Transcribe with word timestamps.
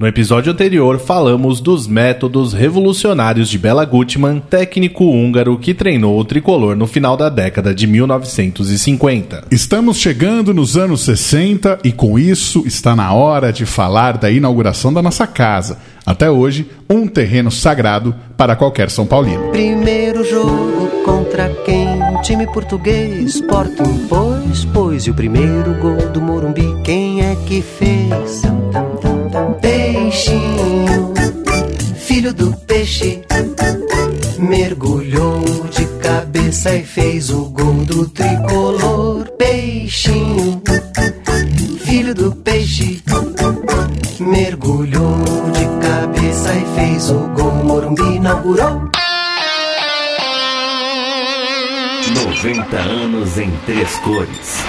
No 0.00 0.06
episódio 0.06 0.50
anterior, 0.50 0.98
falamos 0.98 1.60
dos 1.60 1.86
métodos 1.86 2.54
revolucionários 2.54 3.50
de 3.50 3.58
Bela 3.58 3.84
Gutmann, 3.84 4.40
técnico 4.40 5.04
húngaro 5.04 5.58
que 5.58 5.74
treinou 5.74 6.18
o 6.18 6.24
tricolor 6.24 6.74
no 6.74 6.86
final 6.86 7.18
da 7.18 7.28
década 7.28 7.74
de 7.74 7.86
1950. 7.86 9.44
Estamos 9.50 9.98
chegando 9.98 10.54
nos 10.54 10.78
anos 10.78 11.02
60 11.02 11.80
e 11.84 11.92
com 11.92 12.18
isso 12.18 12.62
está 12.64 12.96
na 12.96 13.12
hora 13.12 13.52
de 13.52 13.66
falar 13.66 14.16
da 14.16 14.30
inauguração 14.30 14.90
da 14.90 15.02
nossa 15.02 15.26
casa. 15.26 15.76
Até 16.06 16.30
hoje, 16.30 16.70
um 16.88 17.06
terreno 17.06 17.50
sagrado 17.50 18.14
para 18.38 18.56
qualquer 18.56 18.88
São 18.88 19.04
Paulino. 19.04 19.50
Primeiro 19.50 20.24
jogo 20.24 20.88
contra 21.04 21.50
quem? 21.66 21.86
Time 22.22 22.46
português, 22.46 23.34
Sporting, 23.34 24.06
pois, 24.08 24.64
pois. 24.72 25.02
E 25.06 25.10
o 25.10 25.14
primeiro 25.14 25.74
gol 25.74 26.08
do 26.10 26.22
Morumbi, 26.22 26.74
quem 26.84 27.20
é 27.20 27.36
que 27.46 27.60
fez? 27.60 28.40
Peixinho, 29.60 29.69
filho 32.10 32.34
do 32.34 32.52
peixe, 32.66 33.22
mergulhou 34.36 35.44
de 35.70 35.86
cabeça 36.02 36.74
e 36.74 36.82
fez 36.82 37.30
o 37.30 37.44
gol 37.44 37.84
do 37.84 38.08
tricolor. 38.08 39.26
Peixinho, 39.38 40.60
filho 41.84 42.12
do 42.12 42.34
peixe, 42.34 43.00
mergulhou 44.18 45.22
de 45.52 45.86
cabeça 45.86 46.52
e 46.52 46.74
fez 46.74 47.10
o 47.10 47.28
gol. 47.28 47.52
Morumbi 47.52 48.16
inaugurou. 48.16 48.90
90 52.24 52.76
anos 52.76 53.38
em 53.38 53.52
três 53.64 53.96
cores. 53.98 54.64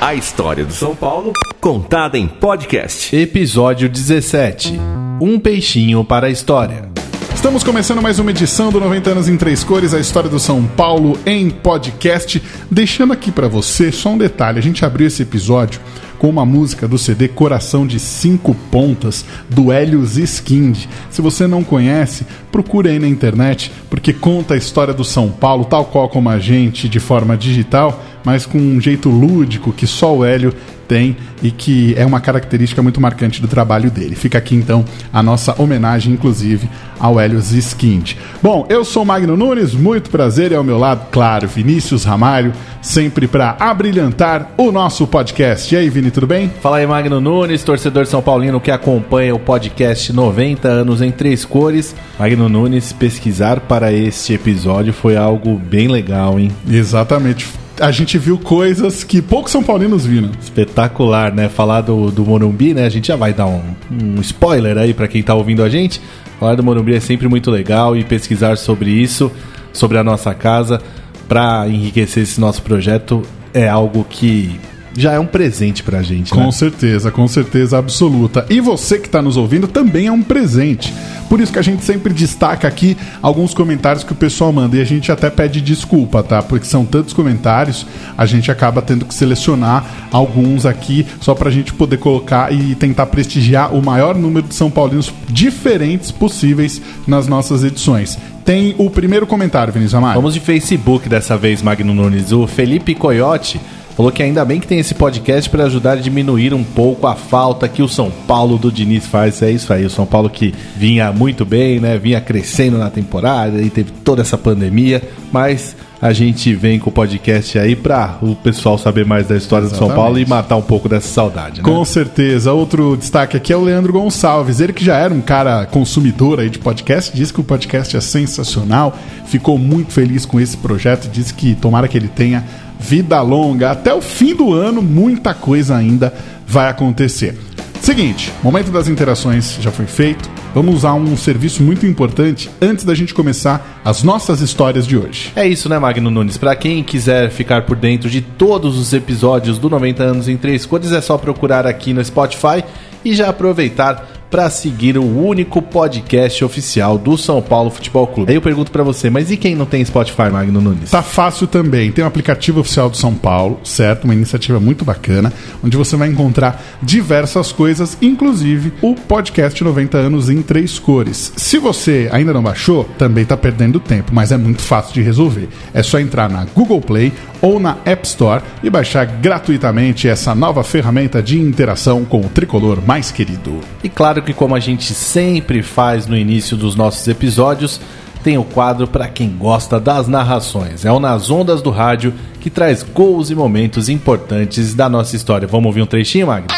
A 0.00 0.12
história 0.12 0.64
do 0.64 0.72
São 0.72 0.96
Paulo 0.96 1.32
contada 1.60 2.18
em 2.18 2.26
podcast. 2.26 3.14
Episódio 3.14 3.88
17 3.88 5.03
Um 5.20 5.38
peixinho 5.38 6.04
para 6.04 6.26
a 6.26 6.30
história. 6.30 6.88
Estamos 7.34 7.62
começando 7.62 8.02
mais 8.02 8.18
uma 8.18 8.30
edição 8.30 8.72
do 8.72 8.80
90 8.80 9.10
anos 9.10 9.28
em 9.28 9.36
três 9.36 9.62
cores, 9.62 9.94
a 9.94 10.00
história 10.00 10.28
do 10.28 10.40
São 10.40 10.64
Paulo 10.64 11.18
em 11.24 11.50
podcast. 11.50 12.42
Deixando 12.70 13.12
aqui 13.12 13.30
para 13.30 13.46
você 13.46 13.92
só 13.92 14.10
um 14.10 14.18
detalhe, 14.18 14.58
a 14.58 14.62
gente 14.62 14.84
abriu 14.84 15.06
esse 15.06 15.22
episódio 15.22 15.80
com 16.24 16.30
uma 16.30 16.46
música 16.46 16.88
do 16.88 16.96
CD 16.96 17.28
Coração 17.28 17.86
de 17.86 18.00
Cinco 18.00 18.54
Pontas, 18.70 19.26
do 19.50 19.70
Helios 19.70 20.16
Skind. 20.16 20.86
Se 21.10 21.20
você 21.20 21.46
não 21.46 21.62
conhece, 21.62 22.26
procure 22.50 22.88
aí 22.88 22.98
na 22.98 23.06
internet, 23.06 23.70
porque 23.90 24.10
conta 24.10 24.54
a 24.54 24.56
história 24.56 24.94
do 24.94 25.04
São 25.04 25.28
Paulo, 25.28 25.66
tal 25.66 25.84
qual 25.84 26.08
como 26.08 26.30
a 26.30 26.38
gente, 26.38 26.88
de 26.88 26.98
forma 26.98 27.36
digital, 27.36 28.02
mas 28.24 28.46
com 28.46 28.56
um 28.56 28.80
jeito 28.80 29.10
lúdico 29.10 29.70
que 29.70 29.86
só 29.86 30.16
o 30.16 30.24
Hélio 30.24 30.54
tem 30.88 31.16
e 31.42 31.50
que 31.50 31.94
é 31.96 32.06
uma 32.06 32.20
característica 32.20 32.82
muito 32.82 33.00
marcante 33.00 33.40
do 33.40 33.48
trabalho 33.48 33.90
dele. 33.90 34.14
Fica 34.14 34.38
aqui 34.38 34.54
então 34.54 34.84
a 35.12 35.22
nossa 35.22 35.60
homenagem, 35.60 36.12
inclusive, 36.12 36.68
ao 36.98 37.18
Hélio 37.18 37.40
Ziskind. 37.40 38.14
Bom, 38.42 38.66
eu 38.68 38.84
sou 38.84 39.04
Magno 39.04 39.36
Nunes, 39.36 39.74
muito 39.74 40.10
prazer 40.10 40.52
e 40.52 40.54
ao 40.54 40.64
meu 40.64 40.78
lado, 40.78 41.06
claro, 41.10 41.48
Vinícius 41.48 42.04
Ramalho, 42.04 42.52
sempre 42.80 43.26
para 43.26 43.56
abrilhantar 43.58 44.52
o 44.56 44.70
nosso 44.70 45.06
podcast. 45.06 45.74
E 45.74 45.78
aí, 45.78 45.90
Vini, 45.90 46.10
tudo 46.14 46.28
bem? 46.28 46.48
Fala 46.60 46.76
aí, 46.76 46.86
Magno 46.86 47.20
Nunes, 47.20 47.64
torcedor 47.64 48.06
São 48.06 48.22
Paulino 48.22 48.60
que 48.60 48.70
acompanha 48.70 49.34
o 49.34 49.38
podcast 49.38 50.12
90 50.12 50.68
anos 50.68 51.02
em 51.02 51.10
três 51.10 51.44
cores. 51.44 51.94
Magno 52.16 52.48
Nunes, 52.48 52.92
pesquisar 52.92 53.58
para 53.58 53.92
este 53.92 54.32
episódio 54.32 54.92
foi 54.92 55.16
algo 55.16 55.58
bem 55.58 55.88
legal, 55.88 56.38
hein? 56.38 56.52
Exatamente 56.70 57.48
a 57.80 57.90
gente 57.90 58.16
viu 58.16 58.38
coisas 58.38 59.02
que 59.02 59.20
poucos 59.20 59.50
São 59.50 59.60
Paulinos 59.60 60.06
viram. 60.06 60.30
Espetacular, 60.40 61.34
né? 61.34 61.48
Falar 61.48 61.80
do, 61.80 62.12
do 62.12 62.24
Morumbi, 62.24 62.72
né? 62.72 62.86
A 62.86 62.88
gente 62.88 63.08
já 63.08 63.16
vai 63.16 63.34
dar 63.34 63.46
um, 63.46 63.74
um 63.90 64.20
spoiler 64.20 64.78
aí 64.78 64.94
para 64.94 65.08
quem 65.08 65.20
tá 65.20 65.34
ouvindo 65.34 65.64
a 65.64 65.68
gente. 65.68 66.00
Falar 66.38 66.54
do 66.54 66.62
Morumbi 66.62 66.94
é 66.94 67.00
sempre 67.00 67.26
muito 67.26 67.50
legal 67.50 67.96
e 67.96 68.04
pesquisar 68.04 68.56
sobre 68.56 68.90
isso, 68.90 69.32
sobre 69.72 69.98
a 69.98 70.04
nossa 70.04 70.32
casa, 70.32 70.80
para 71.26 71.66
enriquecer 71.68 72.22
esse 72.22 72.40
nosso 72.40 72.62
projeto 72.62 73.22
é 73.52 73.68
algo 73.68 74.04
que 74.08 74.60
já 74.96 75.12
é 75.12 75.18
um 75.18 75.26
presente 75.26 75.82
pra 75.82 76.02
gente. 76.02 76.30
Com 76.30 76.44
né? 76.44 76.52
certeza, 76.52 77.10
com 77.10 77.26
certeza 77.26 77.78
absoluta. 77.78 78.46
E 78.48 78.60
você 78.60 78.98
que 78.98 79.06
está 79.06 79.20
nos 79.20 79.36
ouvindo 79.36 79.66
também 79.66 80.06
é 80.06 80.12
um 80.12 80.22
presente. 80.22 80.92
Por 81.28 81.40
isso 81.40 81.52
que 81.52 81.58
a 81.58 81.62
gente 81.62 81.84
sempre 81.84 82.12
destaca 82.12 82.68
aqui 82.68 82.96
alguns 83.20 83.54
comentários 83.54 84.04
que 84.04 84.12
o 84.12 84.16
pessoal 84.16 84.52
manda 84.52 84.76
e 84.76 84.80
a 84.80 84.84
gente 84.84 85.10
até 85.10 85.30
pede 85.30 85.60
desculpa, 85.60 86.22
tá? 86.22 86.42
Porque 86.42 86.66
são 86.66 86.84
tantos 86.84 87.12
comentários, 87.12 87.86
a 88.16 88.26
gente 88.26 88.50
acaba 88.50 88.82
tendo 88.82 89.04
que 89.04 89.14
selecionar 89.14 90.08
alguns 90.12 90.66
aqui 90.66 91.06
só 91.20 91.34
pra 91.34 91.50
gente 91.50 91.72
poder 91.72 91.96
colocar 91.96 92.52
e 92.52 92.74
tentar 92.74 93.06
prestigiar 93.06 93.74
o 93.74 93.82
maior 93.82 94.14
número 94.14 94.46
de 94.46 94.54
São 94.54 94.70
Paulinos 94.70 95.12
diferentes 95.28 96.10
possíveis 96.10 96.80
nas 97.06 97.26
nossas 97.26 97.64
edições. 97.64 98.18
Tem 98.44 98.74
o 98.76 98.90
primeiro 98.90 99.26
comentário, 99.26 99.72
Vinícius 99.72 99.94
Amaro. 99.94 100.20
Vamos 100.20 100.34
de 100.34 100.40
Facebook 100.40 101.08
dessa 101.08 101.36
vez, 101.36 101.62
Magno 101.62 101.94
Nunes. 101.94 102.30
O 102.30 102.46
Felipe 102.46 102.94
Coyote 102.94 103.58
falou 103.96 104.10
que 104.10 104.22
ainda 104.22 104.44
bem 104.44 104.60
que 104.60 104.66
tem 104.66 104.78
esse 104.78 104.94
podcast 104.94 105.48
para 105.48 105.64
ajudar 105.64 105.92
a 105.92 105.96
diminuir 105.96 106.52
um 106.52 106.64
pouco 106.64 107.06
a 107.06 107.14
falta 107.14 107.68
que 107.68 107.82
o 107.82 107.88
São 107.88 108.10
Paulo 108.26 108.58
do 108.58 108.70
Diniz 108.70 109.06
faz. 109.06 109.40
É 109.42 109.50
isso 109.50 109.72
aí, 109.72 109.84
o 109.84 109.90
São 109.90 110.06
Paulo 110.06 110.28
que 110.28 110.54
vinha 110.76 111.12
muito 111.12 111.44
bem, 111.44 111.80
né? 111.80 111.98
Vinha 111.98 112.20
crescendo 112.20 112.78
na 112.78 112.90
temporada 112.90 113.60
e 113.60 113.70
teve 113.70 113.90
toda 113.90 114.22
essa 114.22 114.36
pandemia, 114.36 115.02
mas 115.32 115.76
a 116.04 116.12
gente 116.12 116.54
vem 116.54 116.78
com 116.78 116.90
o 116.90 116.92
podcast 116.92 117.58
aí 117.58 117.74
para 117.74 118.18
o 118.20 118.36
pessoal 118.36 118.76
saber 118.76 119.06
mais 119.06 119.26
da 119.26 119.36
história 119.36 119.64
Exatamente. 119.64 119.88
do 119.88 119.94
São 119.94 119.96
Paulo 119.96 120.18
e 120.18 120.26
matar 120.26 120.56
um 120.56 120.62
pouco 120.62 120.86
dessa 120.86 121.08
saudade. 121.08 121.62
Né? 121.62 121.62
Com 121.62 121.82
certeza. 121.82 122.52
Outro 122.52 122.94
destaque 122.94 123.38
aqui 123.38 123.54
é 123.54 123.56
o 123.56 123.62
Leandro 123.62 123.90
Gonçalves. 123.90 124.60
Ele 124.60 124.74
que 124.74 124.84
já 124.84 124.98
era 124.98 125.14
um 125.14 125.22
cara 125.22 125.64
consumidor 125.64 126.40
aí 126.40 126.50
de 126.50 126.58
podcast, 126.58 127.10
disse 127.16 127.32
que 127.32 127.40
o 127.40 127.44
podcast 127.44 127.96
é 127.96 128.02
sensacional, 128.02 128.94
ficou 129.24 129.56
muito 129.56 129.92
feliz 129.94 130.26
com 130.26 130.38
esse 130.38 130.58
projeto, 130.58 131.08
disse 131.08 131.32
que 131.32 131.54
tomara 131.54 131.88
que 131.88 131.96
ele 131.96 132.08
tenha 132.08 132.44
vida 132.84 133.18
longa. 133.22 133.70
Até 133.70 133.94
o 133.94 134.02
fim 134.02 134.34
do 134.34 134.52
ano, 134.52 134.82
muita 134.82 135.32
coisa 135.32 135.74
ainda 135.74 136.12
vai 136.46 136.68
acontecer. 136.68 137.34
Seguinte, 137.80 138.30
momento 138.42 138.70
das 138.70 138.88
interações 138.88 139.58
já 139.60 139.70
foi 139.70 139.86
feito. 139.86 140.28
Vamos 140.54 140.76
usar 140.76 140.94
um 140.94 141.16
serviço 141.16 141.62
muito 141.62 141.86
importante 141.86 142.50
antes 142.60 142.84
da 142.84 142.94
gente 142.94 143.12
começar 143.12 143.80
as 143.84 144.02
nossas 144.02 144.40
histórias 144.40 144.86
de 144.86 144.96
hoje. 144.96 145.32
É 145.34 145.46
isso, 145.46 145.68
né, 145.68 145.78
Magno 145.78 146.10
Nunes? 146.10 146.36
Para 146.36 146.54
quem 146.54 146.82
quiser 146.82 147.30
ficar 147.30 147.62
por 147.62 147.76
dentro 147.76 148.08
de 148.08 148.20
todos 148.20 148.78
os 148.78 148.92
episódios 148.92 149.58
do 149.58 149.68
90 149.68 150.02
anos 150.02 150.28
em 150.28 150.36
três 150.36 150.64
cores, 150.64 150.92
é 150.92 151.00
só 151.00 151.18
procurar 151.18 151.66
aqui 151.66 151.92
no 151.92 152.04
Spotify 152.04 152.62
e 153.04 153.14
já 153.14 153.28
aproveitar 153.28 154.23
para 154.34 154.50
seguir 154.50 154.98
o 154.98 155.04
único 155.04 155.62
podcast 155.62 156.44
oficial 156.44 156.98
do 156.98 157.16
São 157.16 157.40
Paulo 157.40 157.70
Futebol 157.70 158.04
Clube. 158.04 158.32
Aí 158.32 158.36
eu 158.36 158.42
pergunto 158.42 158.72
para 158.72 158.82
você, 158.82 159.08
mas 159.08 159.30
e 159.30 159.36
quem 159.36 159.54
não 159.54 159.64
tem 159.64 159.84
Spotify, 159.84 160.28
Magno 160.28 160.60
Nunes? 160.60 160.90
Tá 160.90 161.02
fácil 161.02 161.46
também. 161.46 161.92
Tem 161.92 162.02
um 162.02 162.08
aplicativo 162.08 162.58
oficial 162.58 162.90
do 162.90 162.96
São 162.96 163.14
Paulo, 163.14 163.60
certo? 163.62 164.06
Uma 164.06 164.12
iniciativa 164.12 164.58
muito 164.58 164.84
bacana, 164.84 165.32
onde 165.62 165.76
você 165.76 165.96
vai 165.96 166.08
encontrar 166.08 166.60
diversas 166.82 167.52
coisas, 167.52 167.96
inclusive 168.02 168.72
o 168.82 168.96
podcast 168.96 169.62
90 169.62 169.98
anos 169.98 170.28
em 170.28 170.42
três 170.42 170.80
cores. 170.80 171.32
Se 171.36 171.56
você 171.56 172.08
ainda 172.10 172.32
não 172.32 172.42
baixou, 172.42 172.88
também 172.98 173.24
tá 173.24 173.36
perdendo 173.36 173.78
tempo, 173.78 174.12
mas 174.12 174.32
é 174.32 174.36
muito 174.36 174.62
fácil 174.62 174.94
de 174.94 175.02
resolver. 175.02 175.48
É 175.72 175.80
só 175.80 176.00
entrar 176.00 176.28
na 176.28 176.44
Google 176.44 176.80
Play 176.80 177.12
ou 177.44 177.60
na 177.60 177.76
App 177.84 178.06
Store 178.06 178.42
e 178.62 178.70
baixar 178.70 179.04
gratuitamente 179.04 180.08
essa 180.08 180.34
nova 180.34 180.64
ferramenta 180.64 181.22
de 181.22 181.38
interação 181.38 182.02
com 182.02 182.22
o 182.22 182.28
tricolor 182.30 182.80
mais 182.84 183.12
querido. 183.12 183.60
E 183.82 183.88
claro 183.90 184.22
que, 184.22 184.32
como 184.32 184.54
a 184.54 184.60
gente 184.60 184.94
sempre 184.94 185.62
faz 185.62 186.06
no 186.06 186.16
início 186.16 186.56
dos 186.56 186.74
nossos 186.74 187.06
episódios, 187.06 187.78
tem 188.22 188.38
o 188.38 188.44
quadro 188.44 188.86
para 188.86 189.06
quem 189.08 189.28
gosta 189.28 189.78
das 189.78 190.08
narrações. 190.08 190.86
É 190.86 190.90
o 190.90 190.98
Nas 190.98 191.30
Ondas 191.30 191.60
do 191.60 191.68
Rádio 191.68 192.14
que 192.40 192.48
traz 192.48 192.82
gols 192.82 193.28
e 193.28 193.34
momentos 193.34 193.90
importantes 193.90 194.72
da 194.72 194.88
nossa 194.88 195.14
história. 195.14 195.46
Vamos 195.46 195.66
ouvir 195.66 195.82
um 195.82 195.86
trechinho, 195.86 196.28
Magno? 196.28 196.48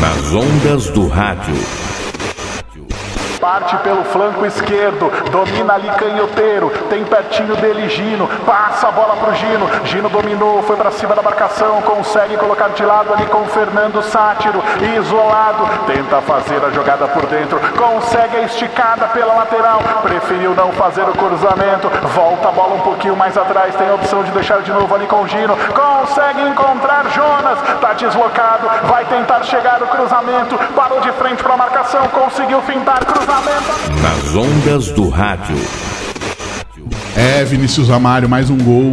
Nas 0.00 0.32
Ondas 0.32 0.88
do 0.88 1.06
Rádio. 1.08 1.79
Parte 3.50 3.76
pelo 3.78 4.04
flanco 4.04 4.46
esquerdo, 4.46 5.10
domina 5.32 5.74
ali 5.74 5.90
canhoteiro, 5.98 6.70
tem 6.88 7.04
pertinho 7.04 7.56
dele 7.56 7.88
Gino, 7.88 8.28
passa 8.46 8.86
a 8.86 8.92
bola 8.92 9.16
pro 9.16 9.34
Gino, 9.34 9.68
Gino 9.86 10.08
dominou, 10.08 10.62
foi 10.62 10.76
para 10.76 10.92
cima 10.92 11.16
da 11.16 11.20
marcação, 11.20 11.82
consegue 11.82 12.36
colocar 12.36 12.68
de 12.68 12.84
lado 12.84 13.12
ali 13.12 13.26
com 13.26 13.38
o 13.42 13.46
Fernando 13.46 14.00
Sátiro, 14.04 14.62
isolado, 14.96 15.68
tenta 15.84 16.20
fazer 16.20 16.64
a 16.64 16.70
jogada 16.70 17.08
por 17.08 17.26
dentro, 17.26 17.58
consegue 17.76 18.36
a 18.36 18.42
esticada 18.42 19.08
pela 19.08 19.34
lateral, 19.34 19.80
preferiu 20.00 20.54
não 20.54 20.70
fazer 20.70 21.02
o 21.02 21.12
cruzamento, 21.12 21.90
volta 22.14 22.50
a 22.50 22.52
bola 22.52 22.76
um 22.76 22.80
pouquinho 22.82 23.16
mais 23.16 23.36
atrás, 23.36 23.74
tem 23.74 23.88
a 23.88 23.94
opção 23.94 24.22
de 24.22 24.30
deixar 24.30 24.62
de 24.62 24.70
novo 24.70 24.94
ali 24.94 25.08
com 25.08 25.22
o 25.22 25.26
Gino, 25.26 25.56
consegue 25.74 26.40
encontrar 26.42 27.04
Jonas, 27.10 27.58
tá 27.80 27.94
deslocado, 27.94 28.68
vai 28.84 29.04
tentar 29.06 29.42
chegar 29.42 29.82
o 29.82 29.88
cruzamento, 29.88 30.56
parou 30.76 31.00
de 31.00 31.10
frente 31.10 31.42
para 31.42 31.54
a 31.54 31.56
marcação, 31.56 32.06
conseguiu 32.06 32.62
fintar 32.62 33.04
cruzamento. 33.04 33.39
Nas 34.02 34.34
ondas 34.34 34.88
do 34.92 35.08
rádio. 35.08 35.56
É, 37.16 37.44
Vinícius 37.44 37.90
Amário, 37.90 38.28
mais 38.28 38.50
um 38.50 38.58
gol 38.58 38.92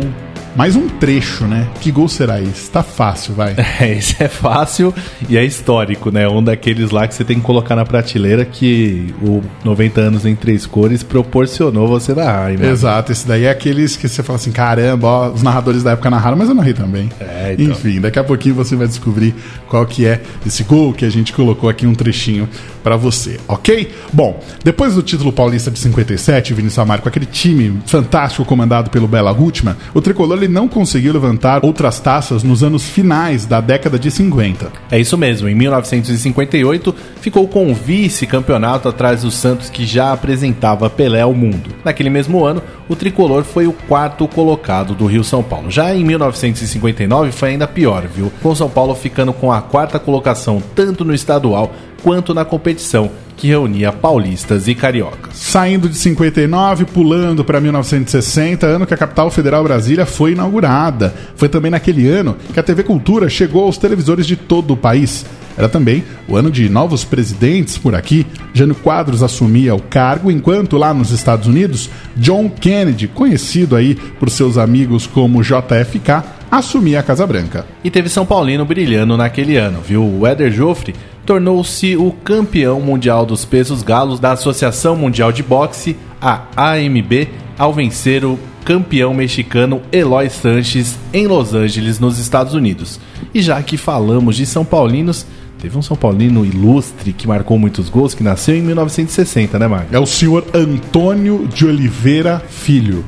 Mais 0.58 0.76
um 0.76 0.90
trecho, 0.90 1.46
né? 1.46 1.68
Que 1.80 1.92
gol 1.92 2.08
será 2.08 2.42
esse? 2.42 2.72
Tá 2.72 2.82
fácil, 2.82 3.36
vai. 3.36 3.56
É, 3.80 3.96
esse 3.96 4.16
é 4.24 4.28
fácil 4.28 4.92
e 5.30 5.38
é 5.38 5.46
histórico, 5.46 6.10
né? 6.10 6.28
Um 6.28 6.44
daqueles 6.44 6.90
lá 6.90 7.08
que 7.08 7.14
você 7.14 7.24
tem 7.24 7.38
que 7.38 7.44
colocar 7.44 7.76
na 7.76 7.86
prateleira 7.86 8.44
que 8.44 9.14
o 9.22 9.44
90 9.64 10.02
anos 10.02 10.26
em 10.26 10.36
três 10.36 10.66
cores 10.66 11.04
proporcionou 11.04 11.88
você 11.88 12.16
narrar, 12.16 12.54
né? 12.54 12.72
Exato, 12.72 13.12
esse 13.12 13.28
daí 13.28 13.44
é 13.44 13.52
aqueles 13.52 13.96
que 13.96 14.08
você 14.08 14.24
fala 14.24 14.38
assim, 14.38 14.52
caramba, 14.52 15.08
ó, 15.08 15.30
os 15.30 15.44
narradores 15.44 15.84
da 15.84 15.92
época 15.92 16.10
narraram, 16.10 16.36
mas 16.36 16.50
eu 16.50 16.56
narrei 16.56 16.74
também. 16.74 17.10
É, 17.20 17.54
então. 17.54 17.68
Enfim, 17.68 18.02
daqui 18.02 18.18
a 18.18 18.24
pouquinho 18.24 18.56
você 18.56 18.76
vai 18.76 18.88
descobrir 18.88 19.36
qual 19.68 19.86
que 19.86 20.08
é 20.08 20.22
esse 20.44 20.64
gol 20.64 20.92
que 20.92 21.06
a 21.06 21.10
gente 21.10 21.34
colocou 21.34 21.70
aqui 21.70 21.86
um 21.86 21.94
trechinho 21.94 22.50
pra 22.84 22.96
você, 22.96 23.40
ok? 23.48 23.92
Bom, 24.12 24.42
depois 24.64 24.96
do 24.96 25.04
título 25.04 25.32
paulista 25.32 25.70
de 25.70 25.78
57, 25.78 26.54
Vinícius 26.54 26.80
Amaro, 26.80 27.04
com 27.04 27.10
aquele 27.10 27.28
time 27.28 27.80
fantástico 27.86 28.44
comandado 28.44 28.90
pelo 28.90 29.08
Bela 29.08 29.32
Gutmann, 29.34 29.76
o 29.94 30.02
tricolor 30.02 30.47
ele 30.48 30.54
não 30.54 30.68
conseguiu 30.68 31.14
levantar 31.14 31.64
outras 31.64 32.00
taças 32.00 32.42
nos 32.42 32.64
anos 32.64 32.86
finais 32.86 33.46
da 33.46 33.60
década 33.60 34.00
de 34.00 34.10
50. 34.10 34.72
É 34.90 35.00
isso 35.00 35.18
mesmo, 35.18 35.48
em 35.48 35.54
1958 35.54 36.96
ficou 37.22 37.48
com 37.48 37.70
o 37.70 37.76
vice-campeonato 37.76 38.88
atrás 38.88 39.22
do 39.22 39.30
Santos 39.30 39.70
que 39.70 39.86
já 39.86 40.14
apresentava 40.14 40.90
Pelé 40.90 41.22
ao 41.22 41.34
mundo. 41.34 41.70
Naquele 41.84 42.10
mesmo 42.10 42.46
ano, 42.46 42.64
o 42.88 42.96
tricolor 42.96 43.44
foi 43.44 43.68
o 43.68 43.74
quarto 43.74 44.28
colocado 44.28 44.96
do 44.96 45.06
Rio 45.06 45.24
São 45.24 45.44
Paulo. 45.44 45.70
Já 45.70 45.94
em 45.94 46.04
1959 46.04 47.32
foi 47.34 47.50
ainda 47.50 47.68
pior, 47.68 48.08
viu? 48.08 48.32
Com 48.42 48.56
São 48.56 48.70
Paulo 48.70 48.96
ficando 48.96 49.34
com 49.34 49.52
a 49.52 49.62
quarta 49.62 50.00
colocação 50.00 50.64
tanto 50.74 51.04
no 51.04 51.14
estadual 51.14 51.74
quanto 52.02 52.34
na 52.34 52.46
competição 52.46 53.12
que 53.38 53.48
reunia 53.48 53.94
paulistas 53.94 54.68
e 54.68 54.74
cariocas. 54.74 55.36
Saindo 55.36 55.88
de 55.88 55.96
59, 55.96 56.86
pulando 56.86 57.46
para 57.46 57.62
1960, 57.62 58.66
ano 58.66 58.88
que 58.88 58.94
a 58.94 58.98
capital 58.98 59.30
federal 59.30 59.64
Brasília 59.64 60.08
foi 60.08 60.32
inaugurada. 60.32 61.14
Foi 61.36 61.48
também 61.48 61.70
naquele 61.70 62.10
ano 62.10 62.36
que 62.52 62.60
a 62.60 62.64
TV 62.64 62.84
Cultura 62.84 63.30
chegou 63.30 63.64
aos 63.64 63.78
televisores 63.78 64.26
de 64.26 64.36
todo 64.36 64.74
o 64.74 64.78
país. 64.78 65.24
Era 65.58 65.68
também 65.68 66.04
o 66.28 66.36
ano 66.36 66.52
de 66.52 66.70
novos 66.70 67.04
presidentes 67.04 67.78
por 67.78 67.96
aqui. 67.96 68.26
Jânio 68.54 68.76
Quadros 68.76 69.24
assumia 69.24 69.74
o 69.74 69.82
cargo, 69.82 70.30
enquanto 70.30 70.78
lá 70.78 70.94
nos 70.94 71.12
Estados 71.12 71.48
Unidos, 71.48 71.90
John 72.16 72.50
Kennedy, 72.50 73.08
conhecido 73.08 73.76
aí 73.76 73.96
por 73.96 74.30
seus 74.30 74.58
amigos 74.58 75.08
como 75.08 75.42
JFK, 75.42 76.24
assumia 76.52 77.00
a 77.00 77.04
Casa 77.04 77.26
Branca. 77.26 77.66
E 77.84 77.90
teve 77.90 78.10
São 78.10 78.26
Paulino 78.26 78.66
brilhando 78.66 79.18
naquele 79.18 79.58
ano, 79.58 79.82
viu? 79.82 80.04
O 80.04 80.28
Éder 80.28 80.52
Joffre 80.52 80.94
tornou-se 81.26 81.98
o 81.98 82.12
campeão 82.12 82.80
mundial 82.80 83.26
dos 83.26 83.44
pesos 83.44 83.84
galos 83.84 84.20
da 84.20 84.32
Associação 84.32 84.96
Mundial 84.96 85.32
de 85.32 85.44
Boxe, 85.44 85.98
a 86.22 86.44
AMB, 86.56 87.28
ao 87.58 87.74
vencer 87.74 88.24
o 88.24 88.40
campeão 88.64 89.14
mexicano 89.14 89.82
Eloy 89.92 90.30
Sanches 90.30 90.98
em 91.14 91.28
Los 91.28 91.54
Angeles, 91.54 92.00
nos 92.00 92.20
Estados 92.20 92.54
Unidos. 92.54 93.00
E 93.34 93.42
já 93.42 93.62
que 93.62 93.78
falamos 93.78 94.36
de 94.36 94.46
São 94.46 94.64
Paulinos, 94.64 95.26
teve 95.60 95.78
um 95.78 95.82
São 95.82 95.98
Paulino 95.98 96.46
ilustre 96.46 97.14
que 97.14 97.28
marcou 97.28 97.58
muitos 97.58 97.90
gols, 97.90 98.14
que 98.14 98.24
nasceu 98.24 98.56
em 98.56 98.62
1960, 98.62 99.58
né, 99.60 99.68
Marcos? 99.68 99.94
É 99.94 100.00
o 100.00 100.06
senhor 100.06 100.46
Antônio 100.54 101.48
de 101.48 101.66
Oliveira 101.66 102.42
Filho. 102.48 103.04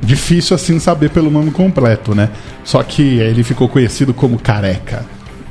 Difícil 0.00 0.54
assim 0.54 0.78
saber 0.78 1.10
pelo 1.10 1.30
nome 1.30 1.50
completo, 1.50 2.14
né? 2.14 2.30
Só 2.64 2.82
que 2.82 3.02
ele 3.02 3.42
ficou 3.42 3.68
conhecido 3.68 4.14
como 4.14 4.38
Careca. 4.38 5.04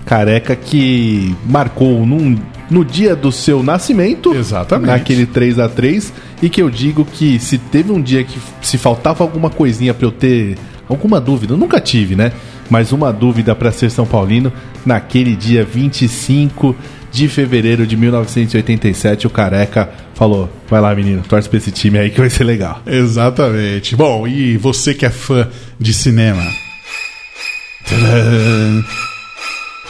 Careca 0.05 0.55
que 0.55 1.35
marcou 1.45 2.05
num, 2.05 2.37
no 2.69 2.85
dia 2.85 3.13
do 3.13 3.29
seu 3.29 3.61
nascimento, 3.61 4.33
Exatamente. 4.33 4.87
naquele 4.87 5.25
3 5.25 5.59
a 5.59 5.67
3 5.67 6.13
e 6.41 6.49
que 6.49 6.61
eu 6.61 6.69
digo 6.69 7.03
que 7.03 7.37
se 7.39 7.57
teve 7.57 7.91
um 7.91 8.01
dia 8.01 8.23
que 8.23 8.39
se 8.61 8.77
faltava 8.77 9.21
alguma 9.21 9.49
coisinha 9.49 9.93
pra 9.93 10.07
eu 10.07 10.11
ter 10.11 10.57
alguma 10.87 11.19
dúvida, 11.19 11.53
eu 11.53 11.57
nunca 11.57 11.81
tive, 11.81 12.15
né? 12.15 12.31
Mas 12.69 12.91
uma 12.91 13.11
dúvida 13.11 13.55
pra 13.55 13.71
ser 13.71 13.89
São 13.89 14.05
Paulino, 14.05 14.51
naquele 14.85 15.35
dia 15.35 15.63
25 15.63 16.75
de 17.11 17.27
fevereiro 17.27 17.87
de 17.87 17.95
1987, 17.95 19.27
o 19.27 19.29
Careca 19.29 19.89
falou: 20.13 20.49
"Vai 20.69 20.81
lá, 20.81 20.93
menino, 20.93 21.23
torce 21.27 21.47
pra 21.47 21.57
esse 21.57 21.71
time 21.71 21.97
aí 21.97 22.09
que 22.09 22.19
vai 22.19 22.29
ser 22.29 22.43
legal". 22.43 22.81
Exatamente. 22.85 23.95
Bom, 23.95 24.27
e 24.27 24.57
você 24.57 24.93
que 24.93 25.05
é 25.05 25.09
fã 25.09 25.47
de 25.79 25.93
cinema? 25.93 26.43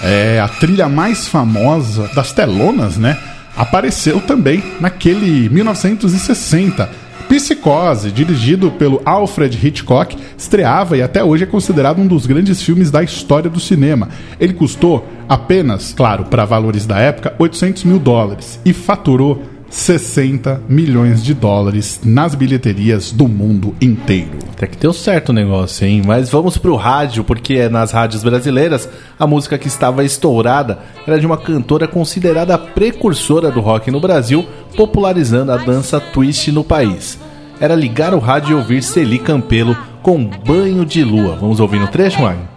É 0.02 0.40
a 0.40 0.48
trilha 0.48 0.88
mais 0.88 1.28
famosa 1.28 2.10
das 2.14 2.32
telonas, 2.32 2.98
né? 2.98 3.18
Apareceu 3.56 4.22
também 4.22 4.64
naquele 4.80 5.50
1960. 5.50 7.07
Psicose, 7.28 8.12
dirigido 8.12 8.72
pelo 8.72 9.02
Alfred 9.06 9.68
Hitchcock, 9.68 10.18
estreava 10.38 10.98
e 10.98 11.02
até 11.02 11.24
hoje 11.24 11.44
é 11.44 11.48
considerado 11.48 12.00
um 12.00 12.08
dos 12.08 12.26
grandes 12.26 12.62
filmes 12.62 12.90
da 12.90 13.04
história 13.04 13.50
do 13.50 13.60
cinema. 13.60 14.10
Ele 14.40 14.54
custou 14.54 15.06
apenas, 15.28 15.94
claro, 15.94 16.26
para 16.26 16.46
valores 16.46 16.86
da 16.86 16.98
época, 16.98 17.36
800 17.38 17.84
mil 17.84 18.00
dólares 18.00 18.60
e 18.64 18.72
faturou 18.72 19.44
60 19.70 20.62
milhões 20.68 21.24
de 21.24 21.34
dólares 21.34 22.02
nas 22.04 22.36
bilheterias 22.36 23.12
do 23.12 23.28
mundo 23.28 23.76
inteiro. 23.82 24.38
Até 24.52 24.68
que 24.68 24.78
deu 24.78 24.94
certo 24.94 25.30
o 25.30 25.34
negócio, 25.34 25.86
hein? 25.86 26.02
Mas 26.06 26.30
vamos 26.30 26.58
pro 26.58 26.76
rádio, 26.76 27.24
porque 27.24 27.56
é 27.56 27.70
nas 27.70 27.92
rádios 27.92 28.24
brasileiras 28.24 28.90
a 29.20 29.28
música 29.28 29.58
que 29.58 29.68
estava 29.68 30.04
estourada 30.04 30.80
era 31.06 31.20
de 31.20 31.26
uma 31.26 31.38
cantora 31.38 31.88
considerada 31.88 32.58
precursora 32.58 33.52
do 33.52 33.60
rock 33.60 33.92
no 33.92 34.00
Brasil, 34.00 34.46
popularizando 34.76 35.52
a 35.52 35.58
dança 35.58 36.00
twist 36.00 36.52
no 36.52 36.64
país. 36.64 37.20
Era 37.60 37.76
ligar 37.76 38.14
o 38.14 38.20
rádio 38.20 38.52
e 38.52 38.56
ouvir 38.56 38.84
Celi 38.84 39.20
Campelo 39.20 39.76
com 40.02 40.24
Banho 40.26 40.86
de 40.86 41.04
Lua. 41.04 41.36
Vamos 41.36 41.60
ouvir 41.60 41.80
no 41.80 41.88
trecho, 41.88 42.22
Magno? 42.22 42.48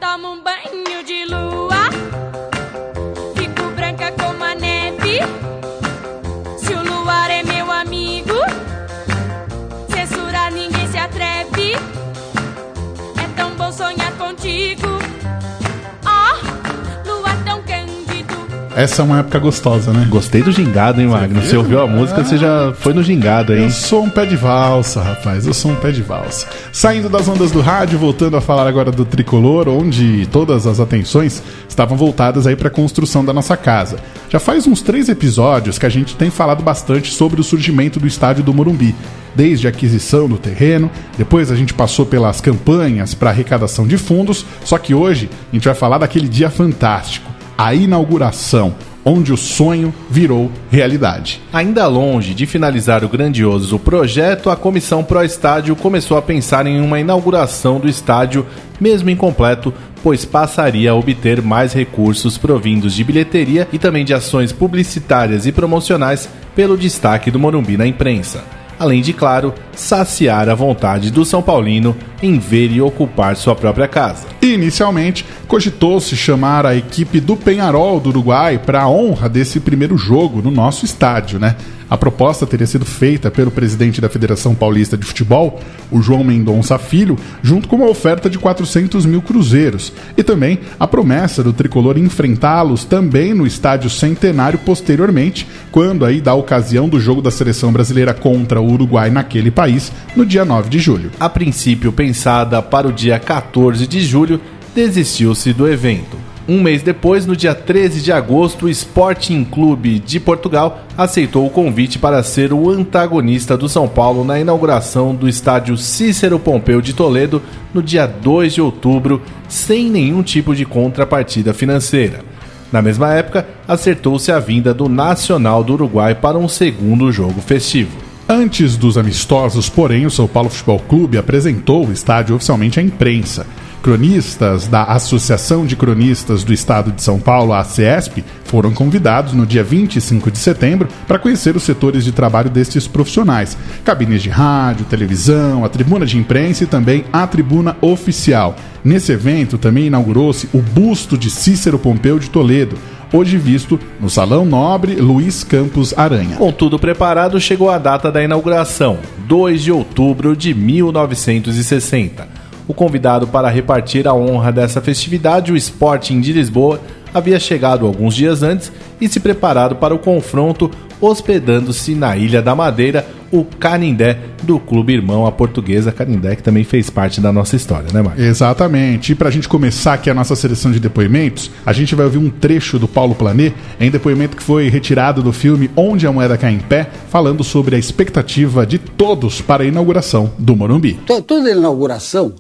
Essa 18.81 19.03
é 19.03 19.05
uma 19.05 19.19
época 19.19 19.39
gostosa, 19.39 19.93
né? 19.93 20.07
Gostei 20.09 20.43
do 20.43 20.51
gingado, 20.51 21.03
hein, 21.03 21.07
Magno? 21.07 21.43
Você 21.43 21.51
viu? 21.51 21.61
ouviu 21.61 21.83
a 21.83 21.87
música, 21.87 22.25
você 22.25 22.39
já 22.39 22.73
foi 22.73 22.95
no 22.95 23.03
gingado, 23.03 23.55
hein? 23.55 23.65
Eu 23.65 23.71
sou 23.71 24.03
um 24.05 24.09
pé 24.09 24.25
de 24.25 24.37
valsa, 24.37 25.03
rapaz. 25.03 25.47
Eu 25.47 25.53
sou 25.53 25.73
um 25.73 25.75
pé 25.75 25.91
de 25.91 26.01
valsa. 26.01 26.47
Saindo 26.73 27.11
das 27.11 27.29
ondas 27.29 27.51
do 27.51 27.61
rádio, 27.61 27.99
voltando 27.99 28.39
a 28.39 28.41
falar 28.41 28.67
agora 28.67 28.91
do 28.91 29.05
tricolor, 29.05 29.69
onde 29.69 30.27
todas 30.33 30.67
as 30.67 30.81
atenções 30.81 31.43
estavam 31.69 31.95
voltadas 31.95 32.47
aí 32.47 32.57
para 32.57 32.69
a 32.69 32.71
construção 32.71 33.23
da 33.23 33.35
nossa 33.35 33.55
casa. 33.55 33.99
Já 34.31 34.41
faz 34.41 34.67
uns 34.67 34.81
três 34.81 35.11
episódios 35.11 35.79
que 35.79 35.85
a 35.85 35.91
gente 35.91 36.17
tem 36.17 36.31
falado 36.31 36.63
bastante 36.63 37.13
sobre 37.13 37.39
o 37.39 37.45
surgimento 37.45 38.01
do 38.01 38.07
estádio 38.07 38.43
do 38.43 38.55
Morumbi. 38.55 38.95
Desde 39.35 39.67
a 39.67 39.71
aquisição 39.71 40.27
do 40.27 40.39
terreno, 40.39 40.91
depois 41.19 41.53
a 41.53 41.55
gente 41.55 41.75
passou 41.75 42.07
pelas 42.07 42.41
campanhas 42.41 43.13
para 43.13 43.29
arrecadação 43.29 43.87
de 43.87 43.99
fundos, 43.99 44.47
só 44.65 44.79
que 44.79 44.95
hoje 44.95 45.29
a 45.53 45.55
gente 45.55 45.67
vai 45.67 45.75
falar 45.75 45.99
daquele 45.99 46.29
dia 46.29 46.49
fantástico, 46.49 47.30
a 47.63 47.75
inauguração, 47.75 48.75
onde 49.05 49.35
o 49.35 49.37
sonho 49.37 49.93
virou 50.09 50.51
realidade. 50.71 51.43
Ainda 51.53 51.87
longe 51.87 52.33
de 52.33 52.47
finalizar 52.47 53.05
o 53.05 53.09
grandioso 53.09 53.79
projeto, 53.79 54.49
a 54.49 54.57
comissão 54.57 55.05
Pro 55.05 55.23
Estádio 55.23 55.77
começou 55.77 56.17
a 56.17 56.23
pensar 56.23 56.67
em 56.67 56.81
uma 56.81 56.99
inauguração 56.99 57.79
do 57.79 57.87
estádio, 57.87 58.47
mesmo 58.81 59.11
incompleto, 59.11 59.75
pois 60.03 60.25
passaria 60.25 60.93
a 60.93 60.95
obter 60.95 61.43
mais 61.43 61.75
recursos 61.75 62.39
provindos 62.39 62.95
de 62.95 63.05
bilheteria 63.05 63.69
e 63.71 63.79
também 63.79 64.07
de 64.07 64.15
ações 64.15 64.53
publicitárias 64.53 65.45
e 65.45 65.53
promocionais 65.53 66.31
pelo 66.57 66.79
destaque 66.79 67.31
do 67.31 67.39
Morumbi 67.39 67.77
na 67.77 67.87
imprensa. 67.87 68.43
Além 68.79 69.03
de, 69.03 69.13
claro, 69.13 69.53
saciar 69.77 70.49
a 70.49 70.55
vontade 70.55 71.11
do 71.11 71.27
São 71.27 71.43
Paulino 71.43 71.95
em 72.23 72.39
ver 72.39 72.71
e 72.71 72.81
ocupar 72.81 73.37
sua 73.37 73.55
própria 73.55 73.89
casa. 73.89 74.27
Inicialmente, 74.43 75.25
cogitou-se 75.47 76.17
chamar 76.17 76.67
a 76.67 76.77
equipe 76.77 77.21
do 77.21 77.37
Penharol 77.37 78.01
do 78.01 78.11
Uruguai 78.11 78.59
para 78.59 78.83
a 78.83 78.89
honra 78.89 79.29
desse 79.29 79.61
primeiro 79.61 79.97
jogo 79.97 80.41
no 80.43 80.51
nosso 80.51 80.85
estádio, 80.85 81.39
né? 81.39 81.57
A 81.91 81.97
proposta 81.97 82.47
teria 82.47 82.69
sido 82.69 82.85
feita 82.85 83.33
pelo 83.33 83.51
presidente 83.51 84.01
da 84.01 84.09
Federação 84.09 84.55
Paulista 84.55 84.97
de 84.97 85.05
Futebol, 85.05 85.59
o 85.91 86.01
João 86.01 86.23
Mendonça 86.23 86.79
Filho, 86.79 87.19
junto 87.43 87.67
com 87.67 87.75
uma 87.75 87.89
oferta 87.89 88.31
de 88.31 88.39
400 88.39 89.05
mil 89.05 89.21
cruzeiros, 89.21 89.93
e 90.17 90.23
também 90.23 90.61
a 90.79 90.87
promessa 90.87 91.43
do 91.43 91.53
tricolor 91.53 91.99
enfrentá-los 91.99 92.85
também 92.85 93.35
no 93.35 93.45
estádio 93.45 93.91
Centenário 93.91 94.61
posteriormente, 94.61 95.49
quando 95.73 96.05
aí 96.05 96.21
da 96.21 96.33
ocasião 96.33 96.89
do 96.89 97.01
jogo 97.01 97.21
da 97.21 97.31
seleção 97.31 97.73
brasileira 97.73 98.15
contra 98.15 98.61
o 98.61 98.73
Uruguai 98.73 99.11
naquele 99.11 99.51
país, 99.51 99.91
no 100.15 100.25
dia 100.25 100.45
9 100.45 100.71
de 100.71 100.79
julho. 100.79 101.11
A 101.19 101.29
princípio 101.29 101.91
pensada 102.11 102.61
para 102.61 102.89
o 102.89 102.93
dia 102.93 103.21
14 103.21 103.87
de 103.87 104.01
julho, 104.01 104.41
desistiu-se 104.75 105.53
do 105.53 105.69
evento. 105.69 106.17
Um 106.49 106.61
mês 106.61 106.83
depois, 106.83 107.25
no 107.25 107.37
dia 107.37 107.55
13 107.55 108.01
de 108.01 108.11
agosto, 108.11 108.67
o 108.67 108.69
Sporting 108.69 109.45
Clube 109.45 110.01
de 110.01 110.19
Portugal 110.19 110.81
aceitou 110.99 111.47
o 111.47 111.51
convite 111.51 112.01
para 112.01 112.21
ser 112.25 112.53
o 112.53 112.69
antagonista 112.69 113.57
do 113.57 113.69
São 113.69 113.87
Paulo 113.87 114.25
na 114.25 114.41
inauguração 114.41 115.15
do 115.15 115.29
estádio 115.29 115.77
Cícero 115.77 116.41
Pompeu 116.41 116.81
de 116.81 116.95
Toledo 116.95 117.41
no 117.73 117.81
dia 117.81 118.09
2 118.09 118.55
de 118.55 118.61
outubro, 118.61 119.23
sem 119.49 119.89
nenhum 119.89 120.21
tipo 120.21 120.53
de 120.53 120.65
contrapartida 120.65 121.55
financeira. 121.55 122.25
Na 122.73 122.83
mesma 122.83 123.15
época, 123.15 123.47
acertou-se 123.69 124.33
a 124.33 124.41
vinda 124.41 124.75
do 124.75 124.89
Nacional 124.89 125.63
do 125.63 125.75
Uruguai 125.75 126.17
para 126.17 126.37
um 126.37 126.49
segundo 126.49 127.13
jogo 127.13 127.41
festivo. 127.41 128.10
Antes 128.33 128.77
dos 128.77 128.97
amistosos, 128.97 129.69
porém, 129.69 130.07
o 130.07 130.11
São 130.11 130.29
Paulo 130.29 130.49
Futebol 130.49 130.79
Clube 130.79 131.19
apresentou 131.19 131.85
o 131.85 131.93
estádio 131.93 132.37
oficialmente 132.37 132.79
à 132.79 132.83
imprensa. 132.83 133.45
Cronistas 133.83 134.69
da 134.69 134.85
Associação 134.85 135.67
de 135.67 135.75
Cronistas 135.75 136.45
do 136.45 136.53
Estado 136.53 136.93
de 136.93 137.03
São 137.03 137.19
Paulo, 137.19 137.53
a 137.53 137.59
ACESP, 137.59 138.23
foram 138.45 138.73
convidados 138.73 139.33
no 139.33 139.45
dia 139.45 139.65
25 139.65 140.31
de 140.31 140.39
setembro 140.39 140.87
para 141.09 141.19
conhecer 141.19 141.57
os 141.57 141.65
setores 141.65 142.05
de 142.05 142.13
trabalho 142.13 142.49
destes 142.49 142.87
profissionais: 142.87 143.59
cabines 143.85 144.23
de 144.23 144.29
rádio, 144.29 144.85
televisão, 144.85 145.65
a 145.65 145.69
tribuna 145.69 146.07
de 146.07 146.17
imprensa 146.17 146.63
e 146.63 146.69
também 146.69 147.05
a 147.13 147.27
tribuna 147.27 147.77
oficial. 147.81 148.55
Nesse 148.85 149.11
evento 149.11 149.59
também 149.59 149.89
inaugurou-se 149.89 150.49
o 150.55 150.63
busto 150.63 151.19
de 151.19 151.31
Cícero 151.31 151.81
Pompeu 151.81 152.17
de 152.17 152.31
Toledo, 152.31 152.79
hoje 153.13 153.37
visto 153.37 153.79
no 154.01 154.09
Salão 154.09 154.45
Nobre 154.45 154.95
Luiz 154.95 155.43
Campos 155.43 155.97
Aranha. 155.97 156.37
Com 156.37 156.53
tudo 156.53 156.79
preparado, 156.79 157.41
chegou 157.41 157.71
a 157.71 157.79
data 157.79 158.11
da 158.11 158.23
inauguração, 158.23 158.99
2 159.27 159.63
de 159.63 159.73
outubro 159.73 160.37
de 160.37 160.55
1960. 160.55 162.29
O 162.69 162.75
convidado 162.75 163.27
para 163.27 163.49
repartir 163.49 164.07
a 164.07 164.15
honra 164.15 164.53
dessa 164.53 164.81
festividade, 164.81 165.53
o 165.53 165.57
Sporting 165.57 166.21
de 166.21 166.33
Lisboa, 166.33 166.81
havia 167.13 167.41
chegado 167.41 167.87
alguns 167.87 168.15
dias 168.15 168.43
antes 168.43 168.71
e 169.01 169.09
se 169.09 169.19
preparado 169.19 169.77
para 169.77 169.95
o 169.95 169.99
confronto, 169.99 170.71
hospedando-se 171.01 171.95
na 171.95 172.17
Ilha 172.17 172.41
da 172.41 172.55
Madeira, 172.55 173.05
o 173.31 173.45
Canindé 173.45 174.19
do 174.43 174.59
clube 174.59 174.93
irmão 174.93 175.27
a 175.27 175.33
portuguesa 175.33 175.93
Canindé, 175.93 176.37
que 176.37 176.43
também 176.43 176.65
fez 176.65 176.91
parte 176.91 177.21
da 177.21 177.33
nossa 177.33 177.57
história, 177.57 177.89
né, 177.93 178.03
Marcos? 178.03 178.23
Exatamente. 178.23 179.13
E 179.13 179.15
para 179.15 179.29
a 179.29 179.31
gente 179.31 179.49
começar 179.49 179.95
aqui 179.95 180.11
a 180.11 180.15
nossa 180.15 180.35
seleção 180.35 180.73
de 180.73 180.81
depoimentos, 180.81 181.51
a 181.65 181.73
gente 181.73 181.95
vai 181.95 182.07
ouvir 182.07 182.19
um 182.19 182.31
trecho 182.31 182.79
do 182.79 182.89
Paulo 182.89 183.15
Planê, 183.15 183.53
em 183.79 183.91
depoimento 183.91 184.37
que 184.37 184.43
foi 184.43 184.69
retirado 184.69 185.23
do 185.23 185.33
filme 185.33 185.71
Onde 185.77 186.07
a 186.07 186.13
Moeda 186.13 186.37
Cai 186.37 186.53
em 186.53 186.59
Pé, 186.59 186.91
falando 187.09 187.45
sobre 187.45 187.77
a 187.77 187.79
expectativa 187.79 188.67
de 188.67 188.79
todos 188.79 189.41
para 189.41 189.63
a 189.63 189.67
inauguração 189.67 190.33
do 190.39 190.57
Morumbi. 190.57 190.99
Toda 191.27 191.51
inauguração 191.51 192.35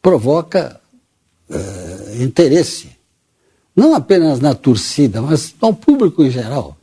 provoca 0.00 0.78
uh, 1.50 2.22
interesse, 2.22 2.90
não 3.74 3.94
apenas 3.94 4.40
na 4.40 4.54
torcida, 4.54 5.20
mas 5.20 5.54
ao 5.60 5.74
público 5.74 6.22
em 6.22 6.30
geral, 6.30 6.75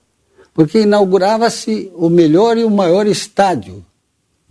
porque 0.54 0.82
inaugurava-se 0.82 1.92
o 1.96 2.10
melhor 2.10 2.58
e 2.58 2.64
o 2.64 2.70
maior 2.70 3.08
estádio 3.08 3.84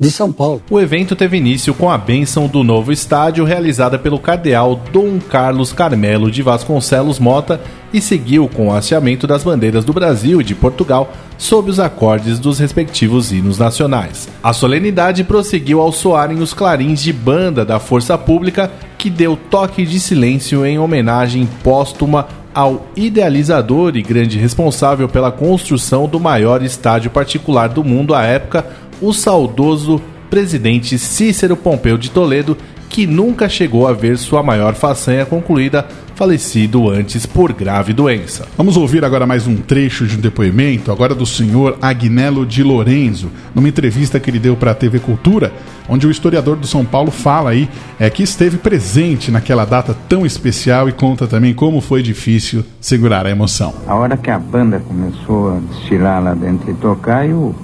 de 0.03 0.11
São 0.11 0.33
Paulo. 0.33 0.61
O 0.69 0.81
evento 0.81 1.15
teve 1.15 1.37
início 1.37 1.73
com 1.73 1.89
a 1.89 1.97
bênção 1.97 2.49
do 2.49 2.65
novo 2.65 2.91
estádio 2.91 3.45
realizada 3.45 3.97
pelo 3.97 4.19
cardeal 4.19 4.75
Dom 4.93 5.21
Carlos 5.21 5.73
Carmelo 5.73 6.29
de 6.29 6.43
Vasconcelos 6.43 7.21
Mota 7.21 7.61
e 7.93 8.01
seguiu 8.01 8.49
com 8.49 8.67
o 8.67 8.75
hasteamento 8.75 9.29
das 9.29 9.45
bandeiras 9.45 9.85
do 9.85 9.93
Brasil 9.93 10.41
e 10.41 10.45
de 10.45 10.57
Portugal 10.57 11.13
sob 11.39 11.71
os 11.71 11.79
acordes 11.79 12.41
dos 12.41 12.59
respectivos 12.59 13.31
hinos 13.31 13.59
nacionais. 13.59 14.29
A 14.43 14.53
solenidade 14.53 15.23
prosseguiu 15.23 15.81
ao 15.81 15.93
soarem 15.93 16.41
os 16.41 16.53
clarins 16.53 17.01
de 17.01 17.13
banda 17.13 17.65
da 17.65 17.79
Força 17.79 18.19
Pública, 18.19 18.73
que 18.99 19.09
deu 19.09 19.37
toque 19.37 19.87
de 19.87 20.01
silêncio 20.01 20.67
em 20.67 20.81
homenagem 20.81 21.49
póstuma 21.63 22.27
ao 22.55 22.87
idealizador 22.97 23.97
e 23.97 24.03
grande 24.03 24.39
responsável 24.39 25.09
pela 25.09 25.33
construção 25.33 26.07
do 26.07 26.21
maior 26.21 26.63
estádio 26.63 27.11
particular 27.11 27.69
do 27.69 27.83
mundo 27.83 28.15
à 28.15 28.25
época, 28.25 28.67
o 29.01 29.13
saudoso 29.13 30.01
presidente 30.31 30.99
Cícero 30.99 31.57
Pompeu 31.57 31.99
de 31.99 32.11
Toledo, 32.11 32.57
que 32.89 33.07
nunca 33.07 33.49
chegou 33.49 33.87
a 33.87 33.93
ver 33.93 34.19
sua 34.19 34.43
maior 34.43 34.75
façanha 34.75 35.25
concluída, 35.25 35.87
falecido 36.15 36.91
antes 36.91 37.27
por 37.27 37.53
grave 37.53 37.93
doença. 37.93 38.47
Vamos 38.57 38.77
ouvir 38.77 39.05
agora 39.05 39.27
mais 39.27 39.47
um 39.47 39.57
trecho 39.57 40.07
de 40.07 40.17
um 40.17 40.21
depoimento, 40.21 40.93
agora 40.93 41.15
do 41.15 41.27
senhor 41.27 41.77
Agnello 41.81 42.47
de 42.47 42.63
Lorenzo, 42.63 43.31
numa 43.55 43.69
entrevista 43.69 44.21
que 44.21 44.31
ele 44.31 44.39
deu 44.39 44.57
para 44.57 44.73
a 44.73 44.75
TV 44.75 44.99
Cultura, 44.99 45.53
onde 45.89 46.07
o 46.07 46.11
historiador 46.11 46.57
do 46.57 46.67
São 46.67 46.85
Paulo 46.85 47.11
fala 47.11 47.51
aí 47.51 47.69
é 47.99 48.09
que 48.11 48.23
esteve 48.23 48.57
presente 48.57 49.31
naquela 49.31 49.65
data 49.65 49.97
tão 50.09 50.25
especial 50.25 50.89
e 50.89 50.93
conta 50.93 51.27
também 51.27 51.55
como 51.55 51.81
foi 51.81 52.03
difícil 52.03 52.65
segurar 52.81 53.27
a 53.27 53.31
emoção. 53.31 53.75
A 53.87 53.95
hora 53.95 54.17
que 54.17 54.31
a 54.31 54.39
banda 54.39 54.81
começou 54.81 55.57
a 55.57 55.61
desfilar 55.61 56.23
lá 56.23 56.35
dentro 56.35 56.71
e 56.71 56.75
tocar, 56.75 57.29
eu, 57.29 57.55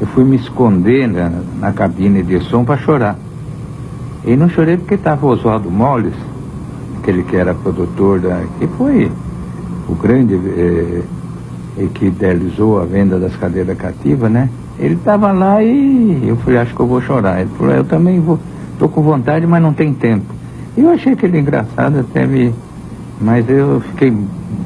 eu 0.00 0.06
fui 0.08 0.24
me 0.24 0.36
esconder 0.36 1.08
na, 1.08 1.30
na 1.58 1.72
cabine 1.72 2.22
de 2.22 2.40
som 2.44 2.64
para 2.64 2.78
chorar. 2.78 3.18
E 4.24 4.36
não 4.36 4.48
chorei 4.48 4.76
porque 4.76 4.94
estava 4.94 5.26
o 5.26 5.30
Oswaldo 5.30 5.70
Molles, 5.70 6.14
aquele 7.00 7.22
que 7.22 7.36
era 7.36 7.54
produtor 7.54 8.20
da. 8.20 8.42
que 8.58 8.66
foi 8.68 9.10
o 9.88 9.94
grande 9.94 10.34
eh, 10.34 11.02
que 11.94 12.06
idealizou 12.06 12.80
a 12.80 12.84
venda 12.84 13.18
das 13.18 13.34
cadeiras 13.36 13.76
cativas, 13.76 14.30
né? 14.30 14.48
Ele 14.78 14.94
estava 14.94 15.32
lá 15.32 15.62
e 15.62 16.22
eu 16.26 16.36
falei, 16.36 16.60
acho 16.60 16.74
que 16.74 16.80
eu 16.80 16.86
vou 16.86 17.00
chorar. 17.00 17.40
Ele 17.40 17.50
falou, 17.58 17.74
eu 17.74 17.84
também 17.84 18.20
vou, 18.20 18.38
tô 18.78 18.88
com 18.88 19.02
vontade, 19.02 19.46
mas 19.46 19.62
não 19.62 19.72
tem 19.72 19.92
tempo. 19.92 20.32
E 20.76 20.82
eu 20.82 20.90
achei 20.90 21.12
aquele 21.12 21.38
engraçado 21.38 22.00
até 22.00 22.26
me. 22.26 22.54
Mas 23.20 23.48
eu 23.50 23.82
fiquei 23.90 24.10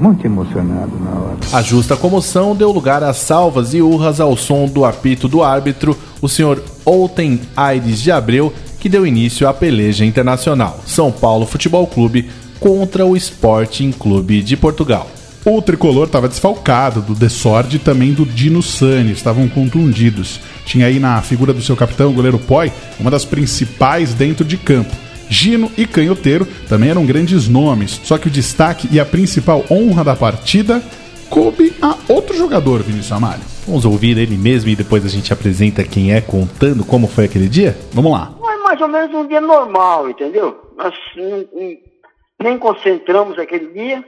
muito 0.01 0.25
emocionado 0.25 0.93
na 1.03 1.11
hora. 1.11 1.37
A 1.53 1.61
justa 1.61 1.97
comoção 1.97 2.55
deu 2.55 2.71
lugar 2.71 3.03
a 3.03 3.13
salvas 3.13 3.75
e 3.75 3.83
urras 3.83 4.21
ao 4.21 4.37
som 4.37 4.67
do 4.67 4.85
apito 4.85 5.27
do 5.27 5.43
árbitro, 5.43 5.97
o 6.23 6.29
senhor 6.29 6.63
Outen 6.85 7.41
Aires 7.57 8.01
de 8.01 8.13
Abreu, 8.13 8.53
que 8.85 8.89
deu 8.91 9.07
início 9.07 9.49
à 9.49 9.55
peleja 9.55 10.05
internacional 10.05 10.79
São 10.85 11.11
Paulo 11.11 11.47
Futebol 11.47 11.87
Clube 11.87 12.29
contra 12.61 13.07
o 13.07 13.17
Sporting 13.17 13.91
Clube 13.93 14.43
de 14.43 14.59
Portugal. 14.59 15.11
O 15.43 15.63
tricolor 15.63 16.05
estava 16.05 16.29
desfalcado 16.29 17.01
do 17.01 17.15
Desord 17.15 17.77
e 17.77 17.79
também 17.79 18.13
do 18.13 18.27
Dino 18.27 18.63
Sani, 18.63 19.13
estavam 19.13 19.49
contundidos. 19.49 20.39
Tinha 20.67 20.85
aí 20.85 21.01
na 21.01 21.23
figura 21.23 21.55
do 21.55 21.63
seu 21.63 21.75
capitão, 21.75 22.11
o 22.11 22.13
goleiro 22.13 22.39
Poi, 22.39 22.71
uma 23.01 23.11
das 23.11 23.25
principais 23.25 24.13
dentro 24.13 24.45
de 24.45 24.59
campo. 24.59 24.95
Gino 25.31 25.73
e 25.79 25.87
Canhoteiro 25.87 26.47
também 26.69 26.91
eram 26.91 27.07
grandes 27.07 27.49
nomes, 27.49 27.99
só 28.05 28.19
que 28.19 28.29
o 28.29 28.31
destaque 28.31 28.87
e 28.93 29.01
a 29.01 29.07
principal 29.07 29.65
honra 29.71 30.05
da 30.05 30.15
partida 30.15 30.83
coube 31.31 31.73
a 31.81 31.97
outro 32.07 32.37
jogador, 32.37 32.83
Vinícius 32.83 33.13
Amário. 33.13 33.45
Vamos 33.67 33.87
ouvir 33.87 34.19
ele 34.19 34.37
mesmo 34.37 34.69
e 34.69 34.77
depois 34.77 35.07
a 35.07 35.09
gente 35.09 35.33
apresenta 35.33 35.83
quem 35.85 36.13
é 36.13 36.21
contando 36.21 36.85
como 36.85 37.09
foi 37.09 37.25
aquele 37.25 37.49
dia? 37.49 37.75
Vamos 37.95 38.13
lá 38.13 38.34
mais 38.75 38.81
ou 38.81 38.89
menos 38.89 39.15
um 39.15 39.27
dia 39.27 39.41
normal, 39.41 40.11
entendeu? 40.11 40.73
Nós 40.77 40.95
nem 42.41 42.59
concentramos 42.59 43.39
aquele 43.39 43.69
dia. 43.69 44.05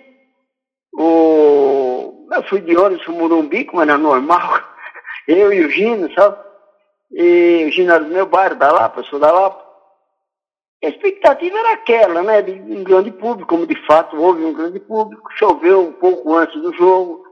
O, 0.92 2.28
eu 2.32 2.42
fui 2.44 2.61
de 2.61 2.76
ônibus 2.76 3.04
pro 3.04 3.14
Murumbi, 3.14 3.64
como 3.64 3.82
era 3.82 3.96
normal. 3.96 4.61
Eu 5.28 5.52
e 5.52 5.64
o 5.64 5.70
Gino, 5.70 6.12
sabe? 6.14 6.38
E 7.12 7.66
o 7.66 7.70
Gino 7.70 7.92
era 7.92 8.04
do 8.04 8.11
meu 8.11 8.26
bairro, 8.26 8.56
da 8.56 8.70
Lapa, 8.70 9.00
eu 9.00 9.04
sou 9.04 9.18
da 9.18 9.32
Lapa. 9.32 9.64
A 10.85 10.88
expectativa 10.88 11.58
era 11.58 11.73
aquela, 11.73 12.23
né? 12.23 12.42
De 12.42 12.52
um 12.52 12.85
grande 12.85 13.11
público, 13.11 13.49
como 13.49 13.66
de 13.66 13.75
fato 13.87 14.16
houve 14.16 14.44
um 14.44 14.52
grande 14.52 14.78
público. 14.78 15.28
Choveu 15.32 15.80
um 15.80 15.92
pouco 15.92 16.32
antes 16.35 16.61
do 16.62 16.73
jogo. 16.75 17.25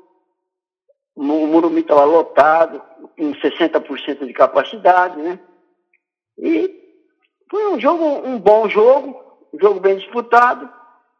O 1.14 1.22
Murumbi 1.22 1.80
estava 1.80 2.04
lotado, 2.04 2.82
com 3.16 3.32
60% 3.34 4.26
de 4.26 4.32
capacidade, 4.32 5.16
né? 5.20 5.38
E 6.36 6.83
foi 7.50 7.74
um 7.74 7.80
jogo, 7.80 8.26
um 8.26 8.38
bom 8.38 8.68
jogo, 8.68 9.16
um 9.52 9.58
jogo 9.60 9.80
bem 9.80 9.96
disputado. 9.96 10.68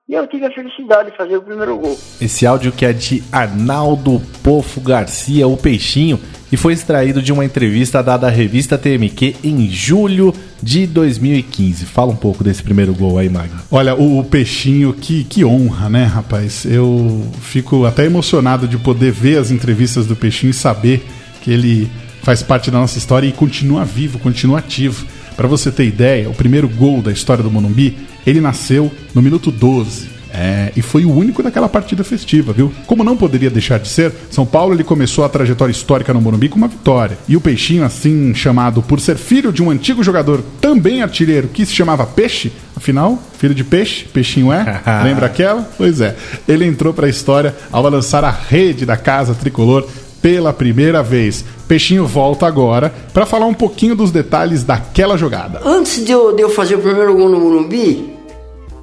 E 0.07 0.13
eu 0.13 0.27
tive 0.27 0.45
a 0.45 0.51
felicidade 0.51 1.11
de 1.11 1.17
fazer 1.17 1.39
o 1.39 1.43
primeiro 1.43 1.79
gol. 1.79 1.99
Esse 2.21 2.47
áudio 2.47 2.71
que 2.71 2.85
é 2.85 2.93
de 2.93 3.23
Arnaldo 3.33 4.21
Pofo 4.43 4.79
Garcia, 4.83 5.49
o 5.49 5.57
Peixinho, 5.57 6.21
e 6.53 6.59
foi 6.59 6.75
extraído 6.75 7.23
de 7.23 7.33
uma 7.33 7.43
entrevista 7.43 8.03
dada 8.03 8.27
à 8.27 8.31
revista 8.31 8.77
TMQ 8.77 9.37
em 9.43 9.67
julho 9.71 10.35
de 10.63 10.87
2015. 10.87 11.87
Fala 11.87 12.13
um 12.13 12.17
pouco 12.17 12.45
desse 12.45 12.63
primeiro 12.63 12.93
gol 12.95 13.19
aí, 13.19 13.31
Magno. 13.31 13.59
Olha, 13.71 13.95
o, 13.95 14.19
o 14.19 14.25
Peixinho, 14.25 14.93
que, 14.93 15.25
que 15.25 15.43
honra, 15.43 15.89
né, 15.89 16.05
rapaz? 16.05 16.67
Eu 16.67 17.23
fico 17.41 17.87
até 17.87 18.05
emocionado 18.05 18.69
de 18.69 18.77
poder 18.77 19.11
ver 19.11 19.39
as 19.39 19.51
entrevistas 19.51 20.07
do 20.07 20.15
Peixinho 20.15 20.51
e 20.51 20.55
saber 20.55 21.03
que 21.43 21.51
ele 21.51 21.91
faz 22.23 22.43
parte 22.43 22.71
da 22.71 22.79
nossa 22.79 22.99
história 22.99 23.27
e 23.27 23.33
continua 23.33 23.85
vivo, 23.87 24.19
continua 24.19 24.59
ativo. 24.59 25.07
Para 25.37 25.49
você 25.49 25.71
ter 25.71 25.85
ideia, 25.85 26.29
o 26.29 26.35
primeiro 26.35 26.69
gol 26.69 27.03
da 27.03 27.11
história 27.13 27.43
do 27.43 27.51
Monumbi, 27.51 27.99
ele 28.27 28.41
nasceu 28.41 28.91
no 29.15 29.21
minuto 29.23 29.51
12. 29.51 30.15
É, 30.37 30.73
e 30.75 30.83
foi 30.83 31.05
o 31.05 31.17
único 31.17 31.45
daquela 31.45 31.69
partida 31.69 32.03
festiva, 32.03 32.53
viu? 32.53 32.73
Como 32.89 33.05
não 33.05 33.17
poderia 33.17 33.49
deixar 33.49 33.79
de 33.79 33.87
ser, 33.87 34.13
São 34.33 34.45
Paulo 34.45 34.75
ele 34.75 34.83
começou 34.83 35.25
a 35.25 35.29
trajetória 35.29 35.71
histórica 35.71 36.13
no 36.13 36.21
Morumbi 36.21 36.49
com 36.49 36.57
uma 36.57 36.67
vitória. 36.67 37.17
E 37.29 37.37
o 37.37 37.41
Peixinho, 37.41 37.85
assim 37.85 38.35
chamado 38.35 38.83
por 38.83 38.99
ser 38.99 39.17
filho 39.17 39.53
de 39.53 39.63
um 39.63 39.71
antigo 39.71 40.03
jogador 40.03 40.43
também 40.61 41.03
artilheiro 41.03 41.47
que 41.47 41.65
se 41.65 41.73
chamava 41.73 42.05
Peixe, 42.05 42.51
afinal, 42.75 43.23
filho 43.39 43.55
de 43.55 43.63
peixe, 43.63 44.07
peixinho 44.13 44.53
é? 44.53 44.83
Lembra 45.05 45.27
aquela? 45.27 45.63
Pois 45.77 46.01
é. 46.01 46.17
Ele 46.49 46.67
entrou 46.67 46.93
para 46.93 47.07
a 47.07 47.11
história 47.11 47.55
ao 47.71 47.83
lançar 47.89 48.25
a 48.25 48.31
rede 48.31 48.85
da 48.85 48.97
casa 48.97 49.35
tricolor 49.35 49.89
pela 50.25 50.55
primeira 50.55 51.03
vez. 51.03 51.45
Peixinho 51.69 52.07
volta 52.07 52.47
agora 52.47 52.91
para 53.13 53.27
falar 53.27 53.45
um 53.45 53.53
pouquinho 53.53 53.95
dos 53.95 54.11
detalhes 54.11 54.65
daquela 54.65 55.19
jogada. 55.19 55.61
Antes 55.63 56.03
de 56.03 56.13
eu, 56.13 56.35
de 56.35 56.41
eu 56.41 56.49
fazer 56.49 56.77
o 56.77 56.79
primeiro 56.79 57.15
gol 57.15 57.29
no 57.29 57.39
Morumbi, 57.39 58.17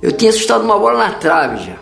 eu 0.04 0.12
tinha 0.12 0.30
assustado 0.30 0.64
uma 0.64 0.78
bola 0.78 1.00
na 1.00 1.14
trave 1.14 1.66
já. 1.66 1.78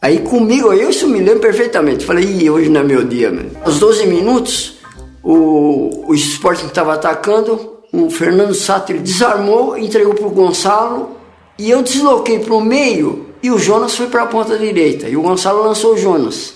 Aí 0.00 0.20
comigo, 0.20 0.72
eu 0.72 0.88
isso 0.88 1.08
me 1.08 1.18
lembro 1.18 1.40
perfeitamente. 1.40 2.04
Falei, 2.04 2.24
Ih, 2.26 2.48
hoje 2.48 2.68
não 2.70 2.82
é 2.82 2.84
meu 2.84 3.02
dia, 3.02 3.28
mano. 3.28 3.50
Aos 3.64 3.80
12 3.80 4.06
minutos, 4.06 4.76
o, 5.20 6.04
o 6.06 6.14
esporte 6.14 6.62
que 6.62 6.68
estava 6.68 6.94
atacando, 6.94 7.80
o 7.92 8.08
Fernando 8.08 8.54
Satter 8.54 9.00
desarmou, 9.00 9.76
entregou 9.76 10.14
pro 10.14 10.30
Gonçalo 10.30 11.16
e 11.58 11.68
eu 11.72 11.82
desloquei 11.82 12.38
pro 12.38 12.60
meio 12.60 13.30
e 13.42 13.50
o 13.50 13.58
Jonas 13.58 13.96
foi 13.96 14.06
para 14.06 14.22
a 14.22 14.26
ponta 14.26 14.56
direita. 14.56 15.08
E 15.08 15.16
o 15.16 15.22
Gonçalo 15.22 15.64
lançou 15.64 15.94
o 15.94 15.98
Jonas. 15.98 16.54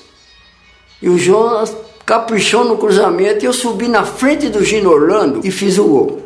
E 1.02 1.08
o 1.08 1.18
Jonas 1.18 1.74
caprichou 2.08 2.64
no 2.64 2.78
cruzamento 2.78 3.44
e 3.44 3.46
eu 3.46 3.52
subi 3.52 3.86
na 3.86 4.02
frente 4.02 4.48
do 4.48 4.64
Gino 4.64 4.90
Orlando 4.90 5.42
e 5.44 5.50
fiz 5.50 5.76
o 5.76 5.84
gol. 5.84 6.22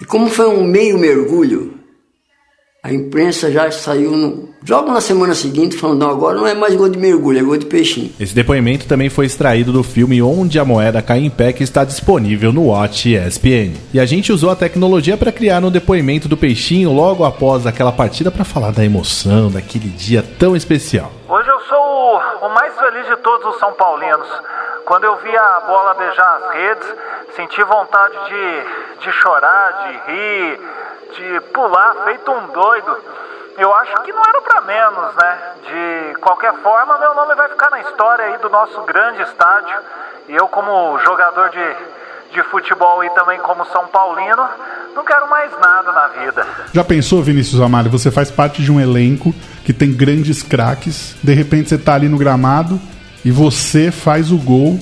E 0.00 0.04
como 0.04 0.28
foi 0.28 0.46
um 0.46 0.62
meio 0.62 0.96
mergulho, 0.96 1.74
a 2.84 2.92
imprensa 2.92 3.50
já 3.50 3.68
saiu 3.72 4.12
no, 4.12 4.50
logo 4.68 4.92
na 4.92 5.00
semana 5.00 5.34
seguinte 5.34 5.76
falando, 5.76 5.98
não, 5.98 6.10
agora 6.10 6.36
não 6.36 6.46
é 6.46 6.54
mais 6.54 6.76
gol 6.76 6.88
de 6.88 6.96
mergulho, 6.96 7.40
é 7.40 7.42
gol 7.42 7.56
de 7.56 7.66
peixinho. 7.66 8.12
Esse 8.20 8.32
depoimento 8.32 8.86
também 8.86 9.10
foi 9.10 9.26
extraído 9.26 9.72
do 9.72 9.82
filme 9.82 10.22
Onde 10.22 10.56
a 10.56 10.64
Moeda 10.64 11.02
Cai 11.02 11.18
em 11.18 11.28
Pé, 11.28 11.52
que 11.52 11.64
está 11.64 11.82
disponível 11.82 12.52
no 12.52 12.66
Watch 12.66 13.12
ESPN. 13.12 13.74
E 13.92 13.98
a 13.98 14.06
gente 14.06 14.32
usou 14.32 14.50
a 14.50 14.56
tecnologia 14.56 15.16
para 15.16 15.32
criar 15.32 15.64
um 15.64 15.70
depoimento 15.72 16.28
do 16.28 16.36
Peixinho 16.36 16.92
logo 16.92 17.24
após 17.24 17.66
aquela 17.66 17.90
partida 17.90 18.30
para 18.30 18.44
falar 18.44 18.70
da 18.70 18.84
emoção 18.84 19.50
daquele 19.50 19.88
dia 19.88 20.24
tão 20.38 20.54
especial. 20.54 21.10
Hoje 21.28 21.48
eu 21.48 21.58
sou 21.62 21.76
o, 21.76 22.46
o 22.46 22.54
mais 22.54 22.72
feliz 22.78 23.04
de 23.08 23.16
todos 23.16 23.52
os 23.52 23.58
São 23.58 23.72
Paulinos. 23.72 24.28
Quando 24.88 25.04
eu 25.04 25.16
vi 25.16 25.36
a 25.36 25.60
bola 25.66 25.92
beijar 25.92 26.38
as 26.38 26.54
redes, 26.54 26.94
senti 27.36 27.62
vontade 27.62 28.14
de, 28.24 29.04
de 29.04 29.12
chorar, 29.12 29.72
de 29.84 30.10
rir, 30.10 30.60
de 31.14 31.40
pular 31.52 31.94
feito 32.06 32.32
um 32.32 32.46
doido. 32.46 32.96
Eu 33.58 33.74
acho 33.74 33.92
que 34.02 34.10
não 34.14 34.22
era 34.26 34.40
para 34.40 34.62
menos, 34.62 35.14
né? 35.14 35.38
De 35.66 36.14
qualquer 36.20 36.54
forma, 36.62 36.96
meu 36.96 37.14
nome 37.14 37.34
vai 37.34 37.50
ficar 37.50 37.68
na 37.68 37.80
história 37.80 38.24
aí 38.24 38.38
do 38.38 38.48
nosso 38.48 38.80
grande 38.84 39.20
estádio. 39.24 39.76
E 40.26 40.34
eu, 40.34 40.48
como 40.48 40.98
jogador 41.00 41.50
de, 41.50 41.76
de 42.32 42.42
futebol 42.44 43.04
e 43.04 43.10
também 43.10 43.38
como 43.40 43.66
São 43.66 43.88
Paulino, 43.88 44.48
não 44.94 45.04
quero 45.04 45.28
mais 45.28 45.50
nada 45.60 45.92
na 45.92 46.06
vida. 46.06 46.46
Já 46.72 46.82
pensou, 46.82 47.22
Vinícius 47.22 47.60
Amália? 47.60 47.90
Você 47.90 48.10
faz 48.10 48.30
parte 48.30 48.62
de 48.62 48.72
um 48.72 48.80
elenco 48.80 49.34
que 49.66 49.74
tem 49.74 49.94
grandes 49.94 50.42
craques. 50.42 51.14
De 51.22 51.34
repente 51.34 51.68
você 51.68 51.76
tá 51.76 51.92
ali 51.92 52.08
no 52.08 52.16
gramado 52.16 52.80
e 53.28 53.30
você 53.30 53.90
faz 53.90 54.32
o 54.32 54.38
gol 54.38 54.80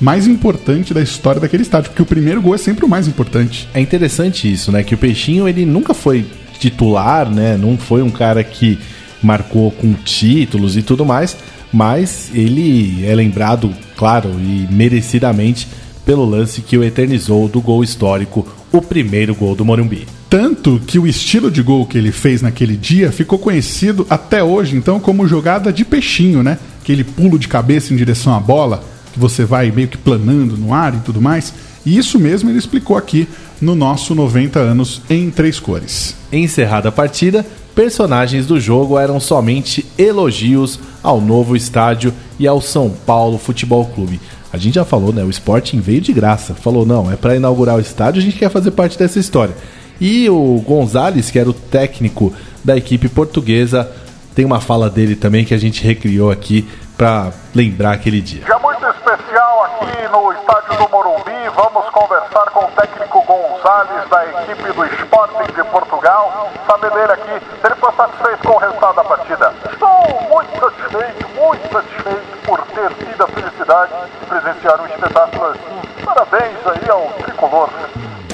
mais 0.00 0.26
importante 0.26 0.92
da 0.92 1.00
história 1.00 1.40
daquele 1.40 1.62
estádio, 1.62 1.90
porque 1.90 2.02
o 2.02 2.06
primeiro 2.06 2.42
gol 2.42 2.52
é 2.52 2.58
sempre 2.58 2.84
o 2.84 2.88
mais 2.88 3.06
importante. 3.06 3.68
É 3.72 3.80
interessante 3.80 4.52
isso, 4.52 4.72
né? 4.72 4.82
Que 4.82 4.96
o 4.96 4.98
Peixinho 4.98 5.46
ele 5.46 5.64
nunca 5.64 5.94
foi 5.94 6.26
titular, 6.58 7.30
né? 7.30 7.56
Não 7.56 7.78
foi 7.78 8.02
um 8.02 8.10
cara 8.10 8.42
que 8.42 8.80
marcou 9.22 9.70
com 9.70 9.92
títulos 9.92 10.76
e 10.76 10.82
tudo 10.82 11.06
mais, 11.06 11.36
mas 11.72 12.30
ele 12.34 13.06
é 13.06 13.14
lembrado, 13.14 13.72
claro, 13.96 14.28
e 14.40 14.66
merecidamente 14.72 15.68
pelo 16.04 16.24
lance 16.24 16.60
que 16.60 16.76
o 16.76 16.84
eternizou 16.84 17.48
do 17.48 17.60
gol 17.60 17.82
histórico, 17.82 18.46
o 18.72 18.82
primeiro 18.82 19.34
gol 19.34 19.54
do 19.54 19.64
Morumbi. 19.64 20.06
Tanto 20.28 20.80
que 20.84 20.98
o 20.98 21.06
estilo 21.06 21.50
de 21.50 21.62
gol 21.62 21.86
que 21.86 21.96
ele 21.96 22.10
fez 22.10 22.42
naquele 22.42 22.76
dia 22.76 23.12
ficou 23.12 23.38
conhecido 23.38 24.06
até 24.10 24.42
hoje, 24.42 24.76
então, 24.76 24.98
como 24.98 25.28
jogada 25.28 25.72
de 25.72 25.84
peixinho, 25.84 26.42
né? 26.42 26.58
Aquele 26.82 27.04
pulo 27.04 27.38
de 27.38 27.48
cabeça 27.48 27.94
em 27.94 27.96
direção 27.96 28.34
à 28.34 28.40
bola, 28.40 28.82
que 29.12 29.18
você 29.18 29.44
vai 29.44 29.70
meio 29.70 29.88
que 29.88 29.96
planando 29.96 30.56
no 30.56 30.74
ar 30.74 30.92
e 30.94 30.98
tudo 30.98 31.20
mais. 31.20 31.54
E 31.86 31.96
isso 31.96 32.18
mesmo 32.18 32.50
ele 32.50 32.58
explicou 32.58 32.96
aqui 32.96 33.28
no 33.60 33.74
nosso 33.74 34.14
90 34.14 34.58
anos 34.58 35.00
em 35.08 35.30
três 35.30 35.60
cores. 35.60 36.16
Encerrada 36.32 36.88
a 36.88 36.92
partida, 36.92 37.46
personagens 37.74 38.46
do 38.46 38.58
jogo 38.58 38.98
eram 38.98 39.20
somente 39.20 39.86
elogios 39.96 40.80
ao 41.02 41.20
novo 41.20 41.54
estádio 41.54 42.12
e 42.38 42.46
ao 42.46 42.60
São 42.60 42.90
Paulo 42.90 43.38
Futebol 43.38 43.86
Clube. 43.86 44.20
A 44.54 44.56
gente 44.56 44.74
já 44.74 44.84
falou, 44.84 45.12
né? 45.12 45.24
O 45.24 45.30
Sporting 45.30 45.80
veio 45.80 46.00
de 46.00 46.12
graça. 46.12 46.54
Falou, 46.54 46.86
não, 46.86 47.10
é 47.10 47.16
para 47.16 47.34
inaugurar 47.34 47.74
o 47.74 47.80
estádio, 47.80 48.22
a 48.22 48.24
gente 48.24 48.38
quer 48.38 48.48
fazer 48.48 48.70
parte 48.70 48.96
dessa 48.96 49.18
história. 49.18 49.54
E 50.00 50.30
o 50.30 50.62
Gonzalez, 50.64 51.28
que 51.28 51.40
era 51.40 51.50
o 51.50 51.52
técnico 51.52 52.32
da 52.62 52.76
equipe 52.76 53.08
portuguesa, 53.08 53.90
tem 54.32 54.44
uma 54.44 54.60
fala 54.60 54.88
dele 54.88 55.16
também 55.16 55.44
que 55.44 55.54
a 55.54 55.58
gente 55.58 55.82
recriou 55.82 56.30
aqui 56.30 56.68
para 56.96 57.32
lembrar 57.52 57.94
aquele 57.94 58.20
dia. 58.20 58.44
Dia 58.44 58.58
muito 58.60 58.93
especial 59.04 59.64
aqui 59.64 60.08
no 60.08 60.32
estádio 60.32 60.78
do 60.78 60.88
Morumbi. 60.88 61.48
Vamos 61.54 61.90
conversar 61.90 62.50
com 62.50 62.64
o 62.64 62.70
técnico 62.70 63.22
Gonzalez 63.22 64.08
da 64.08 64.24
equipe 64.24 64.72
do 64.72 64.84
Sporting 64.86 65.52
de 65.52 65.62
Portugal. 65.64 66.50
Saber 66.66 66.90
dele 66.90 67.12
aqui 67.12 67.44
se 67.44 67.66
ele 67.66 67.74
ficou 67.74 67.92
satisfeito 67.92 68.48
com 68.48 68.54
o 68.54 68.58
resultado 68.58 68.96
da 68.96 69.04
partida. 69.04 69.52
Estou 69.70 70.22
muito 70.30 70.58
satisfeito, 70.58 71.28
muito 71.36 71.70
satisfeito 71.70 72.46
por 72.46 72.62
ter 72.62 72.94
tido 72.94 73.24
a 73.24 73.28
felicidade 73.28 73.92
de 74.20 74.26
presenciar 74.26 74.80
um 74.80 74.86
espetáculo 74.86 75.46
assim. 75.48 76.04
Parabéns 76.04 76.66
aí 76.66 76.90
ao 76.90 77.02
tricolor. 77.24 77.68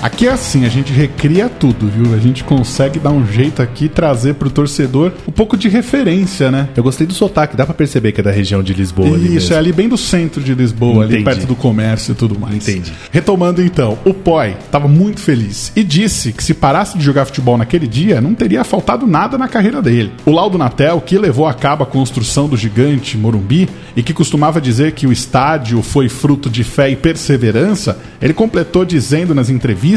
Aqui 0.02 0.26
é 0.26 0.32
assim, 0.32 0.64
a 0.64 0.68
gente 0.70 0.94
recria 0.94 1.46
tudo, 1.46 1.86
viu? 1.86 2.14
A 2.14 2.18
gente 2.18 2.42
consegue 2.42 2.98
dar 2.98 3.10
um 3.10 3.26
jeito 3.26 3.60
aqui 3.60 3.86
trazer 3.86 4.32
pro 4.34 4.48
torcedor 4.48 5.12
um 5.28 5.30
pouco 5.30 5.58
de 5.58 5.68
referência, 5.68 6.50
né? 6.50 6.70
Eu 6.74 6.82
gostei 6.82 7.06
do 7.06 7.12
sotaque, 7.12 7.54
dá 7.54 7.66
pra 7.66 7.74
perceber 7.74 8.12
que 8.12 8.20
é 8.22 8.24
da 8.24 8.30
região 8.30 8.62
de 8.62 8.72
Lisboa. 8.72 9.08
ali 9.14 9.26
Isso, 9.26 9.34
mesmo. 9.34 9.54
é 9.54 9.58
ali 9.58 9.72
bem 9.74 9.90
do 9.90 9.98
centro 9.98 10.42
de 10.42 10.54
Lisboa, 10.54 11.04
ali 11.04 11.16
Entendi. 11.16 11.24
perto 11.24 11.46
do 11.46 11.54
comércio 11.54 12.12
e 12.12 12.14
tudo 12.14 12.38
mais. 12.38 12.66
Entendi. 12.66 12.90
Retomando 13.10 13.62
então, 13.62 13.98
o 14.02 14.14
Poi 14.14 14.56
estava 14.64 14.88
muito 14.88 15.20
feliz 15.20 15.70
e 15.76 15.84
disse 15.84 16.32
que 16.32 16.42
se 16.42 16.54
parasse 16.54 16.96
de 16.96 17.04
jogar 17.04 17.26
futebol 17.26 17.58
naquele 17.58 17.86
dia, 17.86 18.22
não 18.22 18.32
teria 18.34 18.64
faltado 18.64 19.06
nada 19.06 19.36
na 19.36 19.48
carreira 19.48 19.82
dele. 19.82 20.12
O 20.24 20.30
Laudo 20.30 20.56
Natel, 20.56 21.02
que 21.02 21.18
levou 21.18 21.46
a 21.46 21.52
cabo 21.52 21.84
a 21.84 21.86
construção 21.86 22.48
do 22.48 22.56
gigante 22.56 23.18
Morumbi 23.18 23.68
e 23.94 24.02
que 24.02 24.14
costumava 24.14 24.62
dizer 24.62 24.92
que 24.92 25.06
o 25.06 25.12
estádio 25.12 25.82
foi 25.82 26.08
fruto 26.08 26.48
de 26.48 26.64
fé 26.64 26.88
e 26.88 26.96
perseverança, 26.96 27.98
ele 28.22 28.32
completou 28.32 28.82
dizendo 28.82 29.34
nas 29.34 29.50
entrevistas 29.50 29.89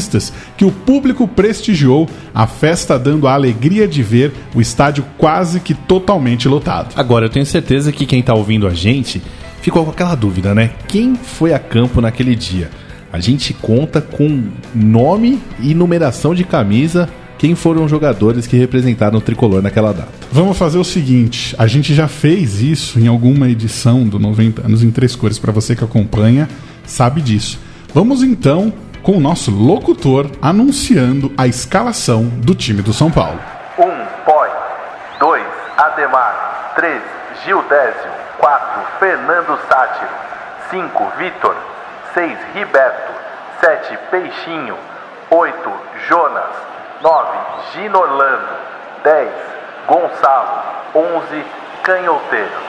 que 0.58 0.66
o 0.66 0.72
público 0.72 1.28
prestigiou 1.28 2.10
a 2.34 2.48
festa 2.48 2.98
dando 2.98 3.28
a 3.28 3.34
alegria 3.34 3.88
de 3.88 4.02
ver 4.02 4.34
o 4.54 4.62
estádio 4.62 5.06
quase 5.18 5.60
que 5.60 5.74
totalmente 5.74 6.48
lotado. 6.48 6.94
Agora, 6.96 7.26
eu 7.26 7.30
tenho 7.30 7.46
certeza 7.46 7.92
que 7.92 8.06
quem 8.06 8.22
tá 8.22 8.34
ouvindo 8.34 8.68
a 8.68 8.74
gente 8.74 9.22
ficou 9.62 9.86
com 9.86 9.92
aquela 9.92 10.16
dúvida, 10.16 10.54
né? 10.54 10.72
Quem 10.88 11.16
foi 11.16 11.54
a 11.54 11.60
campo 11.60 12.02
naquele 12.02 12.36
dia? 12.36 12.70
A 13.12 13.20
gente 13.20 13.54
conta 13.54 14.02
com 14.02 14.50
nome 14.74 15.40
e 15.60 15.74
numeração 15.74 16.34
de 16.34 16.44
camisa 16.44 17.08
quem 17.44 17.56
foram 17.56 17.84
os 17.84 17.92
jogadores 17.92 18.48
que 18.48 18.56
representaram 18.56 19.18
o 19.18 19.22
tricolor 19.22 19.62
naquela 19.62 19.92
data. 19.92 20.08
Vamos 20.32 20.58
fazer 20.58 20.78
o 20.78 20.84
seguinte: 20.84 21.54
a 21.58 21.68
gente 21.68 21.94
já 21.94 22.08
fez 22.08 22.62
isso 22.62 22.98
em 23.00 23.08
alguma 23.08 23.50
edição 23.50 24.08
do 24.08 24.18
90 24.18 24.66
anos 24.66 24.82
em 24.82 24.90
três 24.90 25.14
cores. 25.14 25.38
Para 25.38 25.52
você 25.52 25.76
que 25.76 25.84
acompanha, 25.84 26.48
sabe 26.86 27.22
disso. 27.22 27.60
Vamos 27.94 28.24
então 28.24 28.72
com 29.04 29.18
o 29.18 29.20
nosso 29.20 29.52
locutor 29.52 30.32
anunciando 30.42 31.32
a 31.38 31.46
escalação 31.46 32.24
do 32.24 32.56
time 32.56 32.82
do 32.82 32.94
São 32.94 33.12
Paulo. 33.12 33.40
1. 33.78 33.84
Um, 33.84 34.06
Poi. 34.24 34.50
2. 35.20 35.44
Ademar. 35.78 36.72
3. 36.76 37.02
Gildésio. 37.44 38.12
4. 38.38 38.82
Fernando 39.00 39.60
Sátiro. 39.68 40.10
5. 40.72 41.12
Vitor. 41.18 41.56
6. 42.14 42.38
Riberto. 42.56 43.12
7. 43.60 43.98
Peixinho. 44.10 44.78
8. 45.30 45.72
Jonas. 46.08 46.56
9. 47.02 47.38
Gino 47.74 48.00
Orlando. 48.00 48.56
10. 49.04 49.30
Gonçalo. 49.86 50.64
11. 50.96 51.46
Canhoteiro. 51.84 52.64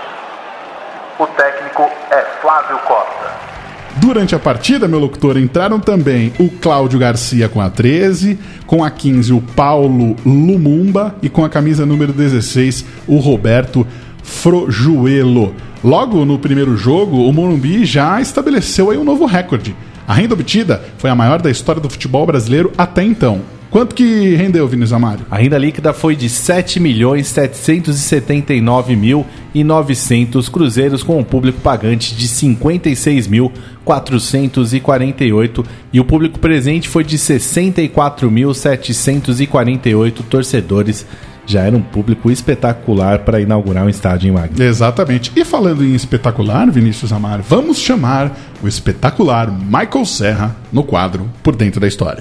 O 1.16 1.26
técnico 1.28 1.88
é 2.10 2.22
Flávio 2.40 2.76
Costa. 2.80 3.53
Durante 3.98 4.34
a 4.34 4.38
partida, 4.38 4.88
meu 4.88 4.98
locutor, 4.98 5.36
entraram 5.36 5.78
também 5.78 6.32
o 6.38 6.48
Cláudio 6.48 6.98
Garcia 6.98 7.48
com 7.48 7.60
a 7.60 7.70
13, 7.70 8.38
com 8.66 8.82
a 8.82 8.90
15 8.90 9.32
o 9.32 9.40
Paulo 9.40 10.16
Lumumba 10.26 11.14
e 11.22 11.28
com 11.28 11.44
a 11.44 11.48
camisa 11.48 11.86
número 11.86 12.12
16 12.12 12.84
o 13.06 13.18
Roberto 13.18 13.86
Frojuelo. 14.22 15.54
Logo 15.82 16.24
no 16.24 16.38
primeiro 16.38 16.76
jogo, 16.76 17.28
o 17.28 17.32
Morumbi 17.32 17.84
já 17.84 18.20
estabeleceu 18.20 18.90
aí 18.90 18.98
um 18.98 19.04
novo 19.04 19.26
recorde. 19.26 19.76
A 20.08 20.14
renda 20.14 20.34
obtida 20.34 20.82
foi 20.98 21.08
a 21.08 21.14
maior 21.14 21.40
da 21.40 21.50
história 21.50 21.80
do 21.80 21.88
futebol 21.88 22.26
brasileiro 22.26 22.72
até 22.76 23.02
então. 23.02 23.53
Quanto 23.74 23.92
que 23.92 24.36
rendeu, 24.36 24.68
Vinícius 24.68 24.92
Amário? 24.92 25.26
A 25.28 25.36
renda 25.36 25.58
líquida 25.58 25.92
foi 25.92 26.14
de 26.14 26.28
7 26.28 26.78
milhões 26.78 27.26
779 27.26 28.94
mil 28.94 29.26
e 29.52 29.64
900 29.64 30.48
cruzeiros 30.48 31.02
com 31.02 31.18
um 31.18 31.24
público 31.24 31.60
pagante 31.60 32.14
de 32.14 32.28
56 32.28 33.26
mil 33.26 33.50
448 33.84 35.64
e 35.92 35.98
o 35.98 36.04
público 36.04 36.38
presente 36.38 36.88
foi 36.88 37.02
de 37.02 37.18
64 37.18 38.30
mil 38.30 38.54
748 38.54 40.22
torcedores. 40.22 41.04
Já 41.44 41.62
era 41.62 41.76
um 41.76 41.82
público 41.82 42.30
espetacular 42.30 43.24
para 43.24 43.40
inaugurar 43.40 43.86
um 43.86 43.88
estádio 43.88 44.28
em 44.28 44.32
Magno. 44.32 44.62
Exatamente. 44.62 45.32
E 45.34 45.44
falando 45.44 45.84
em 45.84 45.96
espetacular, 45.96 46.70
Vinícius 46.70 47.12
Amário, 47.12 47.44
vamos 47.48 47.80
chamar 47.80 48.38
o 48.62 48.68
espetacular 48.68 49.50
Michael 49.50 50.06
Serra 50.06 50.56
no 50.72 50.84
quadro 50.84 51.28
Por 51.42 51.56
Dentro 51.56 51.80
da 51.80 51.88
História. 51.88 52.20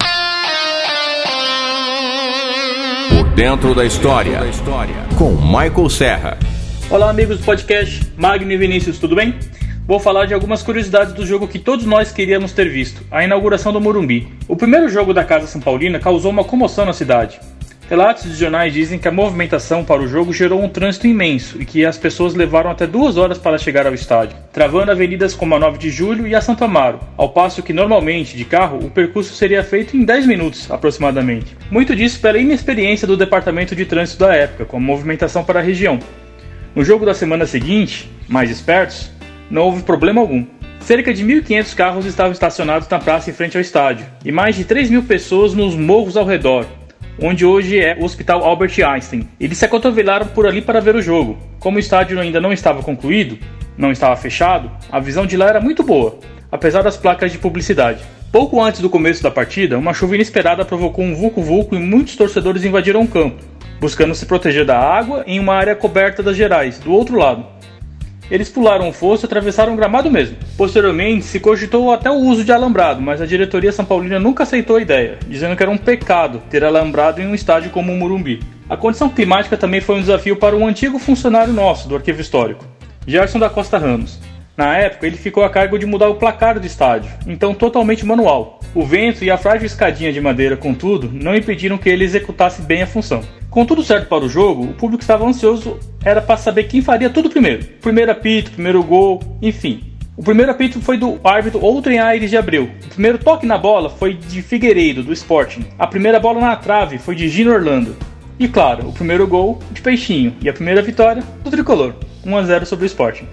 Dentro 3.34 3.74
da 3.74 3.84
história, 3.84 4.38
com 5.18 5.32
Michael 5.32 5.90
Serra. 5.90 6.38
Olá, 6.88 7.10
amigos 7.10 7.38
do 7.38 7.44
podcast 7.44 8.06
Magno 8.16 8.52
e 8.52 8.56
Vinícius, 8.56 8.96
tudo 8.96 9.16
bem? 9.16 9.34
Vou 9.88 9.98
falar 9.98 10.26
de 10.26 10.34
algumas 10.34 10.62
curiosidades 10.62 11.12
do 11.12 11.26
jogo 11.26 11.48
que 11.48 11.58
todos 11.58 11.84
nós 11.84 12.12
queríamos 12.12 12.52
ter 12.52 12.70
visto, 12.70 13.02
a 13.10 13.24
inauguração 13.24 13.72
do 13.72 13.80
Morumbi. 13.80 14.28
O 14.46 14.54
primeiro 14.54 14.88
jogo 14.88 15.12
da 15.12 15.24
Casa 15.24 15.48
São 15.48 15.60
Paulina 15.60 15.98
causou 15.98 16.30
uma 16.30 16.44
comoção 16.44 16.84
na 16.86 16.92
cidade. 16.92 17.40
Relatos 17.88 18.24
de 18.24 18.34
jornais 18.34 18.72
dizem 18.72 18.98
que 18.98 19.06
a 19.06 19.12
movimentação 19.12 19.84
para 19.84 20.00
o 20.00 20.08
jogo 20.08 20.32
gerou 20.32 20.62
um 20.62 20.70
trânsito 20.70 21.06
imenso 21.06 21.60
e 21.60 21.66
que 21.66 21.84
as 21.84 21.98
pessoas 21.98 22.34
levaram 22.34 22.70
até 22.70 22.86
duas 22.86 23.18
horas 23.18 23.36
para 23.36 23.58
chegar 23.58 23.86
ao 23.86 23.92
estádio, 23.92 24.38
travando 24.50 24.90
avenidas 24.90 25.34
como 25.34 25.54
a 25.54 25.58
9 25.58 25.76
de 25.76 25.90
Julho 25.90 26.26
e 26.26 26.34
a 26.34 26.40
Santo 26.40 26.64
Amaro, 26.64 26.98
ao 27.14 27.28
passo 27.28 27.62
que 27.62 27.74
normalmente, 27.74 28.38
de 28.38 28.44
carro, 28.46 28.78
o 28.78 28.90
percurso 28.90 29.34
seria 29.34 29.62
feito 29.62 29.94
em 29.98 30.02
10 30.02 30.26
minutos 30.26 30.70
aproximadamente. 30.70 31.54
Muito 31.70 31.94
disso 31.94 32.18
pela 32.20 32.38
inexperiência 32.38 33.06
do 33.06 33.18
departamento 33.18 33.76
de 33.76 33.84
trânsito 33.84 34.20
da 34.20 34.34
época, 34.34 34.64
com 34.64 34.78
a 34.78 34.80
movimentação 34.80 35.44
para 35.44 35.60
a 35.60 35.62
região. 35.62 35.98
No 36.74 36.82
jogo 36.82 37.04
da 37.04 37.12
semana 37.12 37.44
seguinte, 37.44 38.10
mais 38.26 38.50
espertos, 38.50 39.10
não 39.50 39.62
houve 39.62 39.82
problema 39.82 40.22
algum. 40.22 40.46
Cerca 40.80 41.12
de 41.12 41.22
1.500 41.22 41.74
carros 41.74 42.06
estavam 42.06 42.32
estacionados 42.32 42.88
na 42.88 42.98
praça 42.98 43.28
em 43.28 43.34
frente 43.34 43.58
ao 43.58 43.60
estádio, 43.60 44.06
e 44.24 44.32
mais 44.32 44.56
de 44.56 44.64
3 44.64 44.88
mil 44.88 45.02
pessoas 45.02 45.52
nos 45.52 45.76
morros 45.76 46.16
ao 46.16 46.24
redor, 46.24 46.66
onde 47.20 47.44
hoje 47.44 47.78
é 47.78 47.96
o 47.98 48.04
Hospital 48.04 48.44
Albert 48.44 48.74
Einstein. 48.84 49.28
Eles 49.38 49.58
se 49.58 49.64
acotovelaram 49.64 50.26
por 50.26 50.46
ali 50.46 50.60
para 50.60 50.80
ver 50.80 50.96
o 50.96 51.02
jogo. 51.02 51.38
Como 51.58 51.76
o 51.76 51.80
estádio 51.80 52.18
ainda 52.20 52.40
não 52.40 52.52
estava 52.52 52.82
concluído, 52.82 53.38
não 53.76 53.92
estava 53.92 54.16
fechado, 54.16 54.70
a 54.90 55.00
visão 55.00 55.26
de 55.26 55.36
lá 55.36 55.48
era 55.48 55.60
muito 55.60 55.82
boa, 55.82 56.18
apesar 56.50 56.82
das 56.82 56.96
placas 56.96 57.32
de 57.32 57.38
publicidade. 57.38 58.02
Pouco 58.30 58.60
antes 58.60 58.80
do 58.80 58.90
começo 58.90 59.22
da 59.22 59.30
partida, 59.30 59.78
uma 59.78 59.94
chuva 59.94 60.16
inesperada 60.16 60.64
provocou 60.64 61.04
um 61.04 61.14
vulco-vulco 61.14 61.74
e 61.74 61.78
muitos 61.78 62.16
torcedores 62.16 62.64
invadiram 62.64 63.02
o 63.02 63.08
campo, 63.08 63.42
buscando 63.80 64.14
se 64.14 64.26
proteger 64.26 64.64
da 64.64 64.78
água 64.78 65.22
em 65.26 65.38
uma 65.38 65.54
área 65.54 65.76
coberta 65.76 66.22
das 66.22 66.36
gerais, 66.36 66.78
do 66.78 66.92
outro 66.92 67.16
lado. 67.16 67.53
Eles 68.30 68.48
pularam 68.48 68.88
o 68.88 68.92
fosso 68.92 69.24
e 69.24 69.26
atravessaram 69.26 69.74
o 69.74 69.76
gramado 69.76 70.10
mesmo. 70.10 70.36
Posteriormente, 70.56 71.24
se 71.24 71.40
cogitou 71.40 71.92
até 71.92 72.10
o 72.10 72.14
uso 72.14 72.44
de 72.44 72.52
alambrado, 72.52 73.00
mas 73.00 73.20
a 73.20 73.26
diretoria 73.26 73.72
São 73.72 73.84
Paulina 73.84 74.18
nunca 74.18 74.42
aceitou 74.42 74.76
a 74.76 74.80
ideia, 74.80 75.18
dizendo 75.28 75.56
que 75.56 75.62
era 75.62 75.70
um 75.70 75.78
pecado 75.78 76.42
ter 76.48 76.64
alambrado 76.64 77.20
em 77.20 77.26
um 77.26 77.34
estádio 77.34 77.70
como 77.70 77.92
o 77.92 77.96
Murumbi. 77.96 78.40
A 78.68 78.76
condição 78.76 79.08
climática 79.08 79.56
também 79.56 79.80
foi 79.80 79.96
um 79.96 80.00
desafio 80.00 80.36
para 80.36 80.56
um 80.56 80.66
antigo 80.66 80.98
funcionário 80.98 81.52
nosso 81.52 81.88
do 81.88 81.94
arquivo 81.94 82.20
histórico, 82.20 82.64
Gerson 83.06 83.38
da 83.38 83.50
Costa 83.50 83.76
Ramos. 83.76 84.18
Na 84.56 84.76
época, 84.76 85.06
ele 85.06 85.16
ficou 85.16 85.42
a 85.42 85.50
cargo 85.50 85.78
de 85.78 85.84
mudar 85.84 86.08
o 86.08 86.14
placar 86.14 86.60
do 86.60 86.66
estádio, 86.66 87.10
então 87.26 87.52
totalmente 87.52 88.06
manual. 88.06 88.60
O 88.72 88.84
vento 88.84 89.24
e 89.24 89.30
a 89.30 89.36
frágil 89.36 89.66
escadinha 89.66 90.12
de 90.12 90.20
madeira, 90.20 90.56
contudo, 90.56 91.10
não 91.12 91.34
impediram 91.34 91.76
que 91.76 91.88
ele 91.88 92.04
executasse 92.04 92.62
bem 92.62 92.82
a 92.82 92.86
função. 92.86 93.20
Com 93.50 93.64
tudo 93.64 93.82
certo 93.82 94.08
para 94.08 94.24
o 94.24 94.28
jogo, 94.28 94.64
o 94.64 94.74
público 94.74 95.02
estava 95.02 95.26
ansioso 95.26 95.78
era 96.04 96.20
para 96.20 96.36
saber 96.36 96.64
quem 96.64 96.82
faria 96.82 97.10
tudo 97.10 97.30
primeiro. 97.30 97.64
Primeiro 97.80 98.12
apito, 98.12 98.52
primeiro 98.52 98.82
gol, 98.82 99.20
enfim. 99.42 99.92
O 100.16 100.22
primeiro 100.22 100.52
apito 100.52 100.80
foi 100.80 100.96
do 100.96 101.18
árbitro 101.24 101.60
Outrem 101.60 101.98
Aires 101.98 102.30
de 102.30 102.36
Abreu. 102.36 102.70
O 102.84 102.88
primeiro 102.88 103.18
toque 103.18 103.46
na 103.46 103.58
bola 103.58 103.90
foi 103.90 104.14
de 104.14 104.42
Figueiredo, 104.42 105.02
do 105.02 105.12
Sporting. 105.12 105.64
A 105.76 105.86
primeira 105.88 106.20
bola 106.20 106.40
na 106.40 106.54
trave 106.54 106.98
foi 106.98 107.16
de 107.16 107.28
Gino 107.28 107.52
Orlando. 107.52 107.96
E 108.38 108.46
claro, 108.46 108.88
o 108.88 108.92
primeiro 108.92 109.26
gol 109.26 109.58
de 109.72 109.82
Peixinho. 109.82 110.34
E 110.40 110.48
a 110.48 110.52
primeira 110.52 110.82
vitória 110.82 111.22
do 111.42 111.50
Tricolor. 111.50 111.94
1 112.24 112.36
a 112.36 112.42
0 112.42 112.66
sobre 112.66 112.84
o 112.84 112.86
Sporting. 112.86 113.26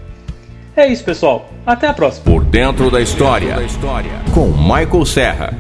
É 0.75 0.87
isso, 0.87 1.03
pessoal. 1.03 1.49
Até 1.65 1.87
a 1.87 1.93
próxima. 1.93 2.23
Por 2.25 2.43
dentro 2.45 2.89
da 2.89 3.01
história, 3.01 3.55
com 4.33 4.47
Michael 4.47 5.05
Serra. 5.05 5.53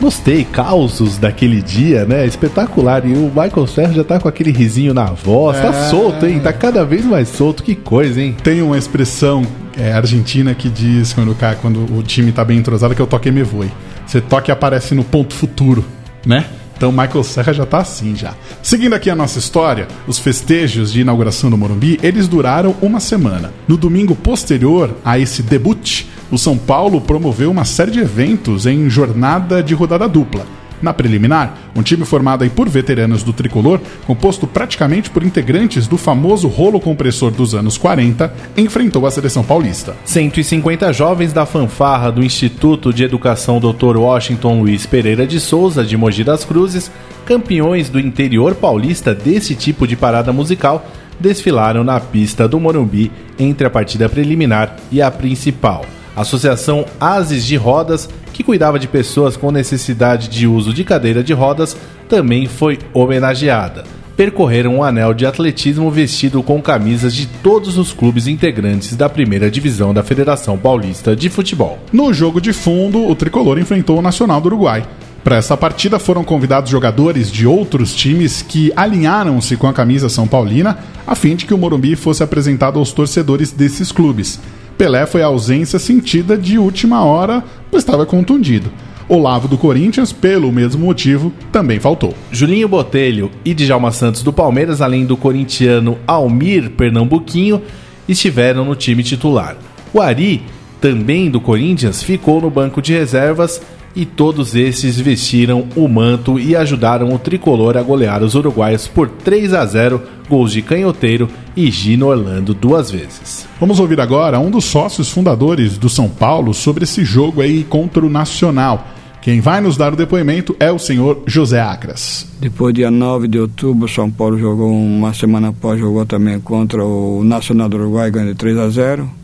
Gostei, 0.00 0.44
causos 0.44 1.16
daquele 1.16 1.62
dia, 1.62 2.04
né? 2.04 2.26
Espetacular. 2.26 3.06
E 3.06 3.12
o 3.12 3.28
Michael 3.34 3.66
Serra 3.68 3.92
já 3.92 4.02
tá 4.04 4.18
com 4.18 4.28
aquele 4.28 4.50
risinho 4.50 4.92
na 4.92 5.04
voz. 5.06 5.60
Tá 5.60 5.68
É. 5.68 5.72
solto, 5.88 6.26
hein? 6.26 6.40
Tá 6.40 6.52
cada 6.52 6.84
vez 6.84 7.04
mais 7.04 7.28
solto. 7.28 7.62
Que 7.62 7.74
coisa, 7.76 8.20
hein? 8.20 8.36
Tem 8.42 8.60
uma 8.62 8.76
expressão 8.76 9.46
é, 9.78 9.92
argentina 9.92 10.54
que 10.54 10.68
diz 10.68 11.12
quando, 11.12 11.36
quando 11.60 11.96
o 11.96 12.02
time 12.02 12.32
tá 12.32 12.44
bem 12.44 12.58
entrosado 12.58 12.94
que 12.96 13.00
eu 13.00 13.06
toque 13.06 13.30
me 13.30 13.42
voe. 13.44 13.70
Você 14.04 14.20
toca 14.20 14.50
e 14.50 14.52
aparece 14.52 14.92
no 14.94 15.04
ponto 15.04 15.32
futuro, 15.34 15.84
né? 16.26 16.44
Então 16.82 16.90
Michael 16.90 17.22
Serra 17.22 17.52
já 17.52 17.64
tá 17.64 17.78
assim 17.78 18.16
já. 18.16 18.34
Seguindo 18.60 18.94
aqui 18.94 19.08
a 19.08 19.14
nossa 19.14 19.38
história, 19.38 19.86
os 20.04 20.18
festejos 20.18 20.92
de 20.92 21.02
inauguração 21.02 21.48
do 21.48 21.56
Morumbi, 21.56 21.96
eles 22.02 22.26
duraram 22.26 22.74
uma 22.82 22.98
semana. 22.98 23.52
No 23.68 23.76
domingo 23.76 24.16
posterior 24.16 24.92
a 25.04 25.16
esse 25.16 25.44
debut, 25.44 26.06
o 26.28 26.36
São 26.36 26.58
Paulo 26.58 27.00
promoveu 27.00 27.52
uma 27.52 27.64
série 27.64 27.92
de 27.92 28.00
eventos 28.00 28.66
em 28.66 28.90
jornada 28.90 29.62
de 29.62 29.74
rodada 29.74 30.08
dupla. 30.08 30.44
Na 30.82 30.92
preliminar, 30.92 31.56
um 31.76 31.82
time 31.82 32.04
formado 32.04 32.48
por 32.50 32.68
veteranos 32.68 33.22
do 33.22 33.32
tricolor, 33.32 33.80
composto 34.04 34.46
praticamente 34.48 35.08
por 35.08 35.22
integrantes 35.22 35.86
do 35.86 35.96
famoso 35.96 36.48
rolo 36.48 36.80
compressor 36.80 37.30
dos 37.30 37.54
anos 37.54 37.78
40, 37.78 38.34
enfrentou 38.56 39.06
a 39.06 39.10
seleção 39.10 39.44
paulista. 39.44 39.96
150 40.04 40.92
jovens 40.92 41.32
da 41.32 41.46
fanfarra 41.46 42.10
do 42.10 42.24
Instituto 42.24 42.92
de 42.92 43.04
Educação 43.04 43.60
Dr. 43.60 43.96
Washington 43.96 44.60
Luiz 44.60 44.84
Pereira 44.84 45.24
de 45.24 45.38
Souza, 45.38 45.84
de 45.84 45.96
Mogi 45.96 46.24
das 46.24 46.44
Cruzes, 46.44 46.90
campeões 47.24 47.88
do 47.88 48.00
interior 48.00 48.56
paulista 48.56 49.14
desse 49.14 49.54
tipo 49.54 49.86
de 49.86 49.94
parada 49.94 50.32
musical, 50.32 50.84
desfilaram 51.20 51.84
na 51.84 52.00
pista 52.00 52.48
do 52.48 52.58
Morumbi 52.58 53.12
entre 53.38 53.66
a 53.66 53.70
partida 53.70 54.08
preliminar 54.08 54.76
e 54.90 55.00
a 55.00 55.10
principal. 55.10 55.86
Associação 56.14 56.84
Ases 57.00 57.46
de 57.46 57.56
Rodas, 57.56 58.08
que 58.32 58.42
cuidava 58.42 58.78
de 58.78 58.88
pessoas 58.88 59.36
com 59.36 59.50
necessidade 59.50 60.28
de 60.28 60.46
uso 60.46 60.72
de 60.72 60.84
cadeira 60.84 61.22
de 61.22 61.32
rodas, 61.32 61.76
também 62.08 62.46
foi 62.46 62.78
homenageada. 62.92 63.84
Percorreram 64.16 64.76
um 64.76 64.84
anel 64.84 65.14
de 65.14 65.24
atletismo 65.24 65.90
vestido 65.90 66.42
com 66.42 66.60
camisas 66.60 67.14
de 67.14 67.26
todos 67.26 67.78
os 67.78 67.92
clubes 67.92 68.26
integrantes 68.26 68.94
da 68.94 69.08
primeira 69.08 69.50
divisão 69.50 69.94
da 69.94 70.02
Federação 70.02 70.58
Paulista 70.58 71.16
de 71.16 71.30
Futebol. 71.30 71.78
No 71.92 72.12
jogo 72.12 72.40
de 72.40 72.52
fundo, 72.52 73.06
o 73.06 73.14
tricolor 73.14 73.58
enfrentou 73.58 73.98
o 73.98 74.02
Nacional 74.02 74.40
do 74.40 74.46
Uruguai. 74.46 74.86
Para 75.24 75.36
essa 75.36 75.56
partida 75.56 75.98
foram 75.98 76.24
convidados 76.24 76.70
jogadores 76.70 77.30
de 77.30 77.46
outros 77.46 77.94
times 77.94 78.42
que 78.42 78.72
alinharam-se 78.74 79.56
com 79.56 79.68
a 79.68 79.72
camisa 79.72 80.08
São 80.08 80.26
Paulina, 80.26 80.78
a 81.06 81.14
fim 81.14 81.36
de 81.36 81.46
que 81.46 81.54
o 81.54 81.58
Morumbi 81.58 81.94
fosse 81.94 82.24
apresentado 82.24 82.78
aos 82.78 82.92
torcedores 82.92 83.52
desses 83.52 83.92
clubes. 83.92 84.40
Pelé 84.76 85.06
foi 85.06 85.22
a 85.22 85.26
ausência 85.26 85.78
sentida 85.78 86.36
de 86.36 86.58
última 86.58 87.04
hora, 87.04 87.42
pois 87.70 87.82
estava 87.82 88.04
contundido. 88.04 88.70
Olavo 89.08 89.46
do 89.46 89.58
Corinthians, 89.58 90.12
pelo 90.12 90.50
mesmo 90.50 90.86
motivo, 90.86 91.32
também 91.50 91.78
faltou. 91.78 92.14
Julinho 92.30 92.68
Botelho 92.68 93.30
e 93.44 93.52
Djalma 93.52 93.90
Santos 93.90 94.22
do 94.22 94.32
Palmeiras, 94.32 94.80
além 94.80 95.04
do 95.04 95.16
corintiano 95.16 95.98
Almir 96.06 96.70
Pernambuquinho, 96.70 97.60
estiveram 98.08 98.64
no 98.64 98.74
time 98.74 99.02
titular. 99.02 99.56
O 99.92 100.00
Ari, 100.00 100.42
também 100.80 101.30
do 101.30 101.40
Corinthians, 101.40 102.02
ficou 102.02 102.40
no 102.40 102.50
banco 102.50 102.80
de 102.80 102.92
reservas 102.92 103.60
e 103.94 104.06
todos 104.06 104.54
esses 104.54 104.98
vestiram 104.98 105.66
o 105.76 105.86
manto 105.86 106.38
e 106.38 106.56
ajudaram 106.56 107.12
o 107.12 107.18
tricolor 107.18 107.76
a 107.76 107.82
golear 107.82 108.22
os 108.22 108.34
uruguaios 108.34 108.88
por 108.88 109.08
3 109.08 109.54
a 109.54 109.64
0, 109.66 110.00
gols 110.28 110.52
de 110.52 110.62
Canhoteiro 110.62 111.28
e 111.56 111.70
Gino 111.70 112.06
Orlando 112.06 112.54
duas 112.54 112.90
vezes. 112.90 113.46
Vamos 113.60 113.78
ouvir 113.78 114.00
agora 114.00 114.40
um 114.40 114.50
dos 114.50 114.64
sócios 114.64 115.10
fundadores 115.10 115.76
do 115.76 115.88
São 115.88 116.08
Paulo 116.08 116.54
sobre 116.54 116.84
esse 116.84 117.04
jogo 117.04 117.40
aí 117.40 117.64
contra 117.64 118.04
o 118.04 118.10
Nacional. 118.10 118.88
Quem 119.20 119.40
vai 119.40 119.60
nos 119.60 119.76
dar 119.76 119.92
o 119.92 119.96
depoimento 119.96 120.56
é 120.58 120.72
o 120.72 120.80
senhor 120.80 121.22
José 121.26 121.60
Acras. 121.60 122.26
Depois, 122.40 122.74
dia 122.74 122.90
9 122.90 123.28
de 123.28 123.38
outubro, 123.38 123.88
São 123.88 124.10
Paulo 124.10 124.36
jogou 124.36 124.72
uma 124.72 125.14
semana 125.14 125.50
após, 125.50 125.78
jogou 125.78 126.04
também 126.04 126.40
contra 126.40 126.84
o 126.84 127.22
Nacional 127.22 127.68
do 127.68 127.76
Uruguai, 127.76 128.10
ganhou 128.10 128.32
de 128.32 128.34
3 128.34 128.58
a 128.58 128.68
0. 128.68 129.21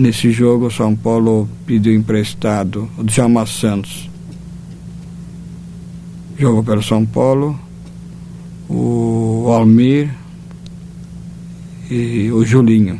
Nesse 0.00 0.30
jogo, 0.30 0.68
o 0.68 0.70
São 0.70 0.96
Paulo 0.96 1.46
pediu 1.66 1.94
emprestado 1.94 2.88
o 2.96 3.04
Djalma 3.04 3.44
Santos. 3.44 4.08
Jogou 6.38 6.64
pelo 6.64 6.82
São 6.82 7.04
Paulo, 7.04 7.60
o 8.66 9.52
Almir 9.52 10.08
e 11.90 12.30
o 12.32 12.42
Julinho. 12.46 12.98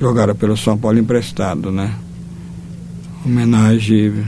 Jogaram 0.00 0.34
pelo 0.34 0.56
São 0.56 0.78
Paulo 0.78 0.98
emprestado, 0.98 1.70
né? 1.70 1.94
Homenagem 3.22 4.24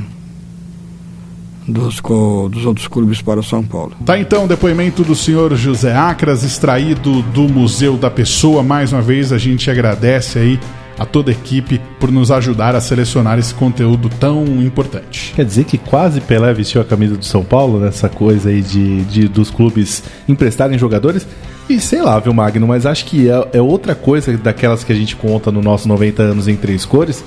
dos, 1.67 2.03
dos 2.51 2.67
outros 2.67 2.87
clubes 2.87 3.23
para 3.23 3.41
o 3.41 3.43
São 3.43 3.65
Paulo. 3.65 3.97
Tá 4.05 4.19
então 4.19 4.45
o 4.45 4.49
depoimento 4.49 5.03
do 5.03 5.15
senhor 5.15 5.57
José 5.57 5.97
Acras, 5.97 6.43
extraído 6.43 7.23
do 7.23 7.49
Museu 7.49 7.97
da 7.97 8.11
Pessoa. 8.11 8.63
Mais 8.63 8.93
uma 8.93 9.01
vez 9.01 9.33
a 9.33 9.39
gente 9.39 9.71
agradece 9.71 10.39
aí 10.39 10.61
a 10.99 11.05
toda 11.05 11.31
a 11.31 11.35
equipe 11.35 11.81
por 11.99 12.11
nos 12.13 12.31
ajudar 12.31 12.75
a 12.77 12.81
selecionar 12.81 13.39
esse 13.39 13.53
conteúdo 13.55 14.09
tão 14.21 14.45
importante. 14.63 15.33
Quer 15.35 15.45
dizer 15.45 15.65
que 15.65 15.77
quase 15.79 16.21
Pelé 16.21 16.53
vestiu 16.55 16.81
a 16.81 16.85
camisa 16.85 17.17
do 17.17 17.25
São 17.25 17.43
Paulo 17.43 17.81
nessa 17.81 18.09
coisa 18.09 18.49
aí 18.51 18.61
de, 18.63 19.03
de- 19.05 19.29
dos 19.29 19.51
clubes 19.51 20.03
emprestarem 20.29 20.79
jogadores. 20.79 21.27
E 21.69 21.81
sei 21.81 22.03
lá, 22.03 22.19
viu, 22.21 22.33
Magno, 22.33 22.67
mas 22.67 22.87
acho 22.87 23.07
que 23.07 23.29
é, 23.29 23.49
é 23.55 23.61
outra 23.63 23.95
coisa 23.95 24.37
daquelas 24.37 24.85
que 24.85 24.93
a 24.93 24.97
gente 24.97 25.17
conta 25.17 25.51
no 25.51 25.61
nosso 25.63 25.89
90 25.89 26.23
anos 26.23 26.47
em 26.47 26.57
três 26.57 26.85
cores 26.85 27.25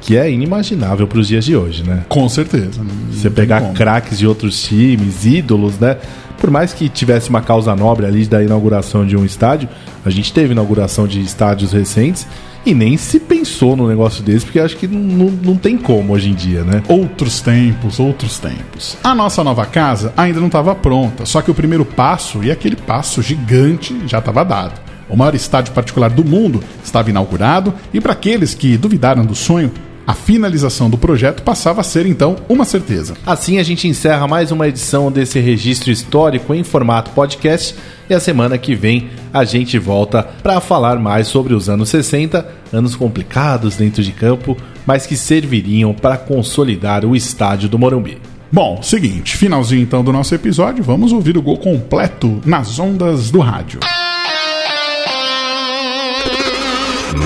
que 0.00 0.16
é 0.16 0.30
inimaginável 0.30 1.06
para 1.08 1.18
os 1.18 1.26
dias 1.28 1.44
de 1.44 1.56
hoje, 1.56 1.82
né? 1.82 2.04
Com 2.08 2.28
certeza. 2.28 2.80
Você 3.10 3.28
pegar 3.28 3.72
craques 3.74 4.16
de 4.18 4.26
outros 4.28 4.62
times, 4.62 5.26
ídolos, 5.26 5.78
né? 5.78 5.98
Por 6.40 6.50
mais 6.52 6.72
que 6.72 6.88
tivesse 6.88 7.28
uma 7.28 7.42
causa 7.42 7.74
nobre 7.74 8.06
ali 8.06 8.24
da 8.24 8.40
inauguração 8.42 9.04
de 9.04 9.16
um 9.16 9.24
estádio, 9.24 9.68
a 10.04 10.08
gente 10.10 10.32
teve 10.32 10.52
inauguração 10.52 11.06
de 11.06 11.20
estádios 11.20 11.72
recentes 11.72 12.26
e 12.64 12.74
nem 12.74 12.96
se 12.96 13.18
pensou 13.20 13.76
no 13.76 13.88
negócio 13.88 14.22
desse, 14.22 14.44
porque 14.44 14.60
acho 14.60 14.76
que 14.76 14.86
não, 14.86 15.30
não, 15.30 15.56
tem 15.56 15.76
como 15.76 16.12
hoje 16.12 16.30
em 16.30 16.34
dia, 16.34 16.62
né? 16.64 16.82
Outros 16.88 17.40
tempos, 17.40 17.98
outros 17.98 18.38
tempos. 18.38 18.96
A 19.02 19.14
nossa 19.14 19.42
nova 19.42 19.64
casa 19.64 20.12
ainda 20.16 20.40
não 20.40 20.48
estava 20.48 20.74
pronta, 20.74 21.24
só 21.24 21.40
que 21.40 21.50
o 21.50 21.54
primeiro 21.54 21.84
passo, 21.84 22.42
e 22.42 22.50
aquele 22.50 22.76
passo 22.76 23.22
gigante, 23.22 23.96
já 24.06 24.18
estava 24.18 24.44
dado. 24.44 24.80
O 25.08 25.16
maior 25.16 25.34
estádio 25.34 25.72
particular 25.72 26.10
do 26.10 26.24
mundo 26.24 26.62
estava 26.84 27.08
inaugurado, 27.08 27.72
e 27.92 28.00
para 28.00 28.12
aqueles 28.12 28.54
que 28.54 28.76
duvidaram 28.76 29.24
do 29.24 29.34
sonho, 29.34 29.72
a 30.08 30.14
finalização 30.14 30.88
do 30.88 30.96
projeto 30.96 31.42
passava 31.42 31.82
a 31.82 31.84
ser 31.84 32.06
então 32.06 32.36
uma 32.48 32.64
certeza. 32.64 33.14
Assim 33.26 33.58
a 33.58 33.62
gente 33.62 33.86
encerra 33.86 34.26
mais 34.26 34.50
uma 34.50 34.66
edição 34.66 35.12
desse 35.12 35.38
registro 35.38 35.90
histórico 35.90 36.54
em 36.54 36.64
formato 36.64 37.10
podcast 37.10 37.74
e 38.08 38.14
a 38.14 38.18
semana 38.18 38.56
que 38.56 38.74
vem 38.74 39.10
a 39.34 39.44
gente 39.44 39.78
volta 39.78 40.22
para 40.42 40.62
falar 40.62 40.98
mais 40.98 41.28
sobre 41.28 41.52
os 41.52 41.68
anos 41.68 41.90
60, 41.90 42.48
anos 42.72 42.96
complicados 42.96 43.76
dentro 43.76 44.02
de 44.02 44.12
campo, 44.12 44.56
mas 44.86 45.04
que 45.04 45.14
serviriam 45.14 45.92
para 45.92 46.16
consolidar 46.16 47.04
o 47.04 47.14
estádio 47.14 47.68
do 47.68 47.78
Morumbi. 47.78 48.16
Bom, 48.50 48.82
seguinte, 48.82 49.36
finalzinho 49.36 49.82
então 49.82 50.02
do 50.02 50.10
nosso 50.10 50.34
episódio, 50.34 50.82
vamos 50.82 51.12
ouvir 51.12 51.36
o 51.36 51.42
gol 51.42 51.58
completo 51.58 52.40
nas 52.46 52.78
ondas 52.78 53.30
do 53.30 53.40
rádio. 53.40 53.80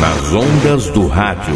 Nas 0.01 0.33
ondas 0.33 0.91
do 0.91 1.07
rádio. 1.07 1.55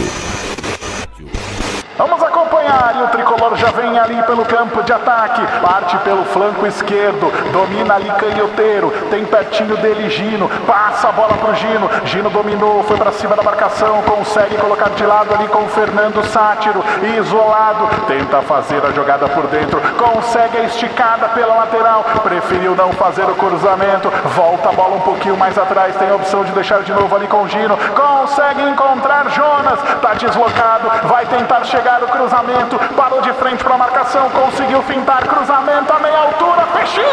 Já 3.66 3.72
vem 3.72 3.98
ali 3.98 4.22
pelo 4.22 4.44
campo 4.44 4.81
de 4.85 4.92
ataque, 4.92 5.40
parte 5.61 5.96
pelo 5.98 6.24
flanco 6.26 6.64
esquerdo, 6.66 7.33
domina 7.50 7.94
ali 7.94 8.09
canhoteiro, 8.12 8.92
tem 9.11 9.24
pertinho 9.24 9.76
dele 9.79 10.09
Gino, 10.09 10.48
passa 10.66 11.09
a 11.09 11.12
bola 11.12 11.37
pro 11.37 11.55
Gino, 11.55 11.90
Gino 12.05 12.31
dominou, 12.31 12.85
foi 12.85 12.96
para 12.96 13.11
cima 13.11 13.35
da 13.35 13.42
marcação, 13.42 14.02
consegue 14.02 14.57
colocar 14.57 14.90
de 14.90 15.05
lado 15.05 15.35
ali 15.35 15.48
com 15.48 15.64
o 15.64 15.68
Fernando 15.68 16.24
Sátiro, 16.26 16.85
isolado, 17.18 17.88
tenta 18.07 18.40
fazer 18.42 18.85
a 18.85 18.92
jogada 18.92 19.29
por 19.29 19.46
dentro, 19.48 19.81
consegue 19.96 20.59
a 20.59 20.64
esticada 20.64 21.29
pela 21.31 21.57
lateral, 21.57 22.05
preferiu 22.22 22.76
não 22.76 22.92
fazer 22.92 23.24
o 23.24 23.35
cruzamento, 23.35 24.11
volta 24.37 24.68
a 24.68 24.72
bola 24.72 24.96
um 24.96 25.00
pouquinho 25.00 25.37
mais 25.37 25.59
atrás, 25.59 25.96
tem 25.96 26.09
a 26.09 26.14
opção 26.14 26.44
de 26.44 26.52
deixar 26.52 26.83
de 26.83 26.92
novo 26.92 27.14
ali 27.16 27.26
com 27.26 27.42
o 27.42 27.48
Gino, 27.48 27.76
consegue 27.96 28.62
encontrar 28.62 29.29
Jonas, 29.31 29.81
tá 30.00 30.14
deslocado, 30.14 30.88
vai 31.09 31.26
tentar 31.26 31.64
chegar 31.64 32.00
o 32.05 32.07
cruzamento, 32.07 32.79
parou 32.96 33.20
de 33.20 33.33
frente 33.33 33.55
para 33.62 33.74
a 33.74 33.78
marcação, 33.78 34.28
conseguiu 34.30 34.82
fintar 34.82 35.26
cruzamento 35.26 35.92
a 35.92 35.98
meia 35.98 36.18
altura, 36.18 36.66
Peixinho! 36.74 37.06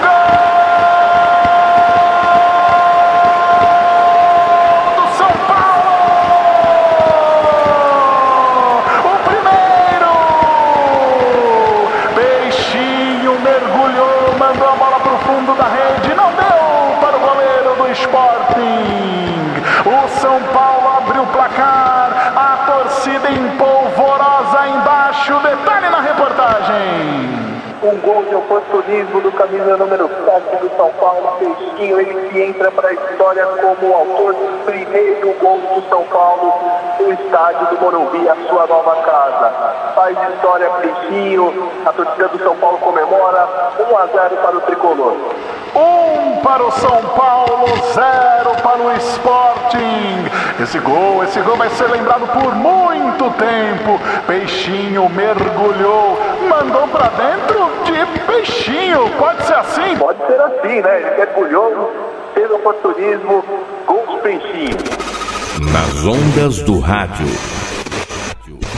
Gol 0.00 0.10
do 4.96 5.06
São 5.16 5.32
Paulo! 5.48 5.84
O 9.04 9.14
primeiro! 9.28 10.12
Peixinho 12.14 13.32
mergulhou, 13.40 14.34
mandou 14.38 14.68
a 14.68 14.76
bola 14.76 15.00
para 15.00 15.12
o 15.12 15.18
fundo 15.18 15.54
da 15.54 15.64
rede, 15.64 16.14
não 16.14 16.30
deu 16.32 16.96
para 17.00 17.16
o 17.16 17.20
goleiro 17.20 17.74
do 17.76 17.92
Sporting. 17.92 19.34
O 19.86 20.08
São 20.20 20.40
Paulo 20.52 20.98
abriu 20.98 21.22
o 21.22 21.26
placar, 21.26 22.32
a 22.36 22.56
torcida 22.66 23.30
empolvorosa 23.30 24.66
embaixo. 24.68 25.38
Detalhe 25.40 25.88
na 25.90 26.00
reportagem. 26.00 27.54
De 28.34 28.38
oportunismo 28.38 29.20
do 29.20 29.30
camisa 29.30 29.76
número 29.76 30.08
7 30.08 30.56
do 30.56 30.76
São 30.76 30.90
Paulo, 30.98 31.36
Peixinho, 31.38 32.00
ele 32.00 32.28
que 32.28 32.42
entra 32.42 32.68
para 32.72 32.88
a 32.88 32.92
história 32.92 33.46
como 33.46 33.92
o 33.92 33.94
autor 33.94 34.34
do 34.34 34.64
primeiro 34.64 35.32
gol 35.34 35.60
do 35.60 35.88
São 35.88 36.02
Paulo 36.06 36.52
no 36.98 37.12
estádio 37.12 37.68
do 37.68 37.80
Morumbi, 37.80 38.28
a 38.28 38.34
sua 38.48 38.66
nova 38.66 38.96
casa. 39.02 39.52
Faz 39.94 40.18
história 40.34 40.68
Peixinho, 40.68 41.70
a 41.86 41.92
torcida 41.92 42.26
do 42.26 42.38
São 42.40 42.56
Paulo 42.56 42.78
comemora 42.78 43.48
1 43.88 43.98
a 43.98 44.06
0 44.06 44.36
para 44.38 44.56
o 44.56 44.60
tricolor. 44.62 45.14
Um 45.74 46.36
para 46.42 46.62
o 46.62 46.70
São 46.70 47.02
Paulo, 47.16 47.66
zero 47.92 48.50
para 48.62 48.78
o 48.78 48.92
Sporting. 48.96 50.62
Esse 50.62 50.78
gol, 50.78 51.24
esse 51.24 51.40
gol 51.40 51.56
vai 51.56 51.68
ser 51.70 51.88
lembrado 51.88 52.26
por 52.28 52.54
muito 52.54 53.30
tempo. 53.30 54.00
Peixinho 54.26 55.08
mergulhou, 55.08 56.18
mandou 56.48 56.86
para 56.88 57.08
dentro 57.08 57.70
de 57.84 58.20
Peixinho. 58.20 59.10
Pode 59.18 59.44
ser 59.44 59.54
assim? 59.54 59.96
Pode 59.96 60.18
ser 60.26 60.40
assim, 60.40 60.80
né? 60.80 61.00
Ele 61.00 61.16
mergulhou, 61.16 61.92
teve 62.34 62.52
oportunismo, 62.52 63.44
gol 63.86 64.06
de 64.08 64.16
Peixinho. 64.22 64.76
Nas 65.72 66.04
ondas 66.04 66.62
do 66.62 66.78
rádio. 66.78 67.26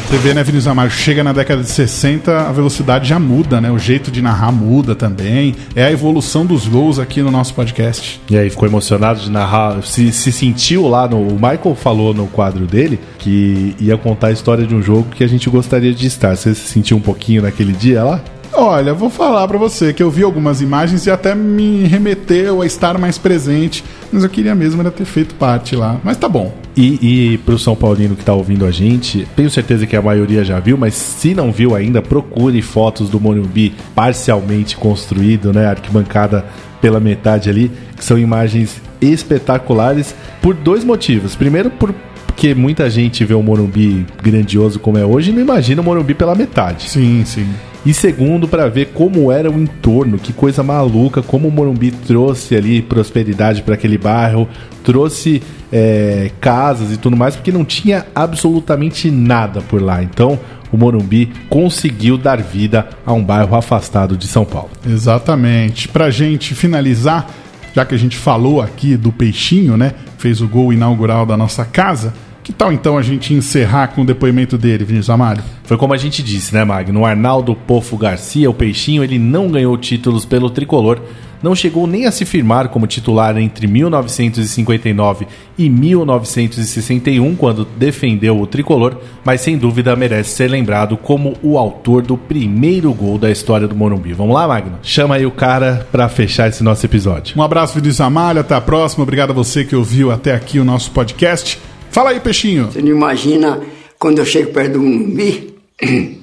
Você 0.07 0.19
vê, 0.19 0.33
né, 0.33 0.45
Vinícius 0.45 0.69
Amaro? 0.69 0.89
Chega 0.89 1.25
na 1.25 1.33
década 1.33 1.65
de 1.65 1.69
60, 1.69 2.49
a 2.49 2.53
velocidade 2.53 3.09
já 3.09 3.19
muda, 3.19 3.61
né? 3.61 3.73
O 3.73 3.79
jeito 3.79 4.09
de 4.09 4.23
narrar 4.23 4.53
muda 4.53 4.95
também. 4.95 5.57
É 5.75 5.83
a 5.83 5.91
evolução 5.91 6.47
dos 6.47 6.69
gols 6.69 7.01
aqui 7.01 7.21
no 7.23 7.31
nosso 7.33 7.53
podcast. 7.55 8.21
E 8.31 8.39
aí 8.39 8.49
ficou 8.49 8.69
emocionado 8.69 9.19
de 9.19 9.29
narrar, 9.29 9.83
se, 9.83 10.13
se 10.13 10.31
sentiu 10.31 10.87
lá 10.87 11.09
no. 11.09 11.21
O 11.21 11.35
Michael 11.35 11.75
falou 11.75 12.15
no 12.15 12.29
quadro 12.29 12.67
dele 12.67 13.01
que 13.19 13.75
ia 13.81 13.99
contar 13.99 14.29
a 14.29 14.33
história 14.33 14.65
de 14.65 14.77
um 14.77 14.81
jogo 14.81 15.09
que 15.11 15.25
a 15.25 15.29
gente 15.29 15.51
gostaria 15.51 15.93
de 15.93 16.07
estar. 16.07 16.37
Você 16.37 16.55
se 16.55 16.69
sentiu 16.69 16.97
um 16.97 17.01
pouquinho 17.01 17.43
naquele 17.43 17.73
dia 17.73 18.05
lá? 18.05 18.21
Olha, 18.53 18.95
vou 18.95 19.11
falar 19.11 19.47
pra 19.47 19.59
você 19.59 19.93
que 19.93 20.03
eu 20.03 20.11
vi 20.11 20.23
algumas 20.23 20.63
imagens 20.63 21.05
e 21.05 21.11
até 21.11 21.35
me 21.35 21.85
remeteu 21.85 22.63
a 22.63 22.67
estar 22.67 22.97
mais 22.97 23.19
presente, 23.19 23.85
mas 24.13 24.25
eu 24.25 24.31
queria 24.31 24.55
mesmo 24.55 24.81
era 24.81 24.91
ter 24.91 25.05
feito 25.05 25.35
parte 25.35 25.75
lá. 25.75 26.01
Mas 26.03 26.17
tá 26.17 26.29
bom. 26.29 26.55
E, 26.77 27.33
e 27.33 27.39
pro 27.39 27.59
São 27.59 27.75
Paulino 27.75 28.17
que 28.17 28.25
tá 28.25 28.35
ouvindo 28.35 28.67
a 28.67 28.71
gente, 28.71 29.27
tenho 29.35 29.51
certeza 29.51 29.87
que 29.87 29.97
a 29.97 30.03
maioria 30.03 30.45
já 30.45 30.61
viu, 30.61 30.77
mas 30.77 30.95
se 30.95 31.35
não 31.35 31.51
viu 31.51 31.75
ainda, 31.75 32.03
procure 32.03 32.61
fotos 32.63 33.09
do 33.09 33.19
Morumbi 33.19 33.75
parcialmente 33.95 34.77
construído, 34.77 35.53
né? 35.53 35.67
Arquibancada 35.67 36.45
pela 36.81 37.01
metade 37.01 37.49
ali, 37.49 37.71
que 37.97 38.05
são 38.05 38.19
imagens 38.19 38.81
espetaculares 39.01 40.15
por 40.43 40.55
dois 40.55 40.85
motivos. 40.85 41.35
Primeiro, 41.35 41.71
por 41.71 41.95
porque 42.37 42.55
muita 42.55 42.91
gente 42.91 43.25
vê 43.25 43.33
o 43.33 43.43
Morumbi 43.43 44.05
grandioso 44.23 44.79
como 44.79 44.99
é 44.99 45.07
hoje 45.07 45.31
e 45.31 45.33
não 45.33 45.41
imagina 45.41 45.81
o 45.81 45.85
Morumbi 45.85 46.13
pela 46.13 46.35
metade. 46.35 46.91
Sim, 46.91 47.25
sim. 47.25 47.49
E 47.85 47.95
segundo, 47.95 48.47
para 48.47 48.69
ver 48.69 48.91
como 48.93 49.33
era 49.33 49.51
o 49.51 49.59
entorno, 49.59 50.19
que 50.19 50.35
coisa 50.35 50.63
maluca, 50.63 51.23
como 51.23 51.49
o 51.49 51.51
Morumbi 51.51 51.91
trouxe 51.91 52.55
ali 52.55 52.83
prosperidade 52.83 53.63
para 53.63 53.73
aquele 53.73 53.97
bairro, 53.97 54.47
trouxe 54.85 55.43
é, 55.73 56.31
casas 56.39 56.93
e 56.93 56.99
tudo 56.99 57.17
mais, 57.17 57.35
porque 57.35 57.51
não 57.51 57.65
tinha 57.65 58.05
absolutamente 58.15 59.11
nada 59.11 59.63
por 59.63 59.81
lá. 59.81 60.03
Então, 60.03 60.39
o 60.71 60.77
Morumbi 60.77 61.33
conseguiu 61.49 62.19
dar 62.19 62.43
vida 62.43 62.87
a 63.07 63.15
um 63.15 63.25
bairro 63.25 63.57
afastado 63.57 64.15
de 64.15 64.27
São 64.27 64.45
Paulo. 64.45 64.69
Exatamente. 64.87 65.89
Pra 65.89 66.11
gente 66.11 66.55
finalizar, 66.55 67.31
já 67.75 67.83
que 67.87 67.95
a 67.95 67.99
gente 67.99 68.19
falou 68.19 68.61
aqui 68.61 68.95
do 68.95 69.11
Peixinho, 69.11 69.75
né? 69.79 69.95
Fez 70.19 70.43
o 70.43 70.49
gol 70.49 70.71
inaugural 70.71 71.25
da 71.25 71.35
nossa 71.35 71.65
casa. 71.65 72.13
Que 72.47 72.53
tal 72.53 72.73
então 72.73 72.97
a 72.97 73.03
gente 73.03 73.35
encerrar 73.35 73.89
com 73.89 74.03
o 74.03 74.05
depoimento 74.05 74.57
dele, 74.57 74.85
Vinícius 74.85 75.11
Amaro? 75.11 75.43
Foi 75.65 75.77
como 75.77 75.93
a 75.93 75.97
gente 75.97 76.23
disse, 76.23 76.55
né, 76.55 76.63
Magno? 76.63 77.01
O 77.01 77.05
Arnaldo 77.05 77.57
Pofo 77.57 77.97
Garcia, 77.97 78.49
o 78.49 78.55
Peixinho, 78.55 79.03
ele 79.03 79.19
não 79.19 79.49
ganhou 79.49 79.77
títulos 79.77 80.25
pelo 80.25 80.49
tricolor, 80.49 81.01
não 81.43 81.57
chegou 81.57 81.89
nem 81.89 82.07
a 82.07 82.13
se 82.13 82.25
firmar 82.25 82.69
como 82.69 82.87
titular 82.87 83.37
entre 83.37 83.67
1959 83.67 85.27
e 85.59 85.69
1961, 85.69 87.35
quando 87.35 87.67
defendeu 87.77 88.41
o 88.41 88.47
tricolor, 88.47 88.97
mas 89.25 89.41
sem 89.41 89.59
dúvida 89.59 89.97
merece 89.97 90.37
ser 90.37 90.49
lembrado 90.49 90.97
como 90.97 91.35
o 91.43 91.59
autor 91.59 92.01
do 92.03 92.17
primeiro 92.17 92.95
gol 92.95 93.19
da 93.19 93.29
história 93.29 93.67
do 93.67 93.75
Morumbi. 93.75 94.13
Vamos 94.13 94.37
lá, 94.37 94.47
Magno? 94.47 94.79
Chama 94.85 95.17
aí 95.17 95.27
o 95.27 95.33
cara 95.33 95.85
para 95.91 96.09
fechar 96.09 96.49
esse 96.49 96.63
nosso 96.63 96.87
episódio. 96.87 97.37
Um 97.37 97.43
abraço, 97.43 97.75
Vinícius 97.75 98.01
Amaro, 98.01 98.39
até 98.39 98.55
a 98.55 98.61
próxima. 98.61 99.03
Obrigado 99.03 99.31
a 99.31 99.35
você 99.35 99.65
que 99.65 99.75
ouviu 99.75 100.13
até 100.13 100.33
aqui 100.33 100.61
o 100.61 100.65
nosso 100.65 100.93
podcast. 100.93 101.59
Fala 101.97 102.11
aí, 102.11 102.21
Peixinho. 102.21 102.67
Você 102.67 102.83
não 102.83 102.91
imagina 102.91 103.59
quando 103.99 104.19
eu 104.19 104.27
chego 104.27 104.53
perto 104.53 104.75
do 104.75 104.83
Morumbi, 104.83 105.55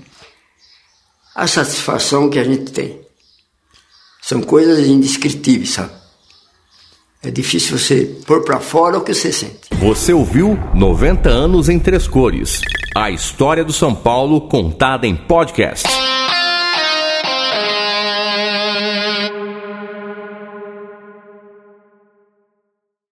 a 1.34 1.48
satisfação 1.48 2.30
que 2.30 2.38
a 2.38 2.44
gente 2.44 2.72
tem. 2.72 3.00
São 4.22 4.40
coisas 4.40 4.88
indescritíveis, 4.88 5.72
sabe? 5.72 5.92
É 7.24 7.32
difícil 7.32 7.80
você 7.80 8.06
pôr 8.28 8.44
para 8.44 8.60
fora 8.60 9.00
o 9.00 9.02
que 9.02 9.16
você 9.16 9.34
sente. 9.34 9.62
Você 9.80 10.14
ouviu 10.14 10.60
90 10.76 11.28
anos 11.28 11.68
em 11.70 11.80
três 11.80 12.08
cores. 12.08 12.62
A 12.96 13.10
história 13.10 13.64
do 13.64 13.74
São 13.74 13.96
Paulo 13.96 14.42
contada 14.42 15.08
em 15.08 15.16
podcast. 15.16 15.88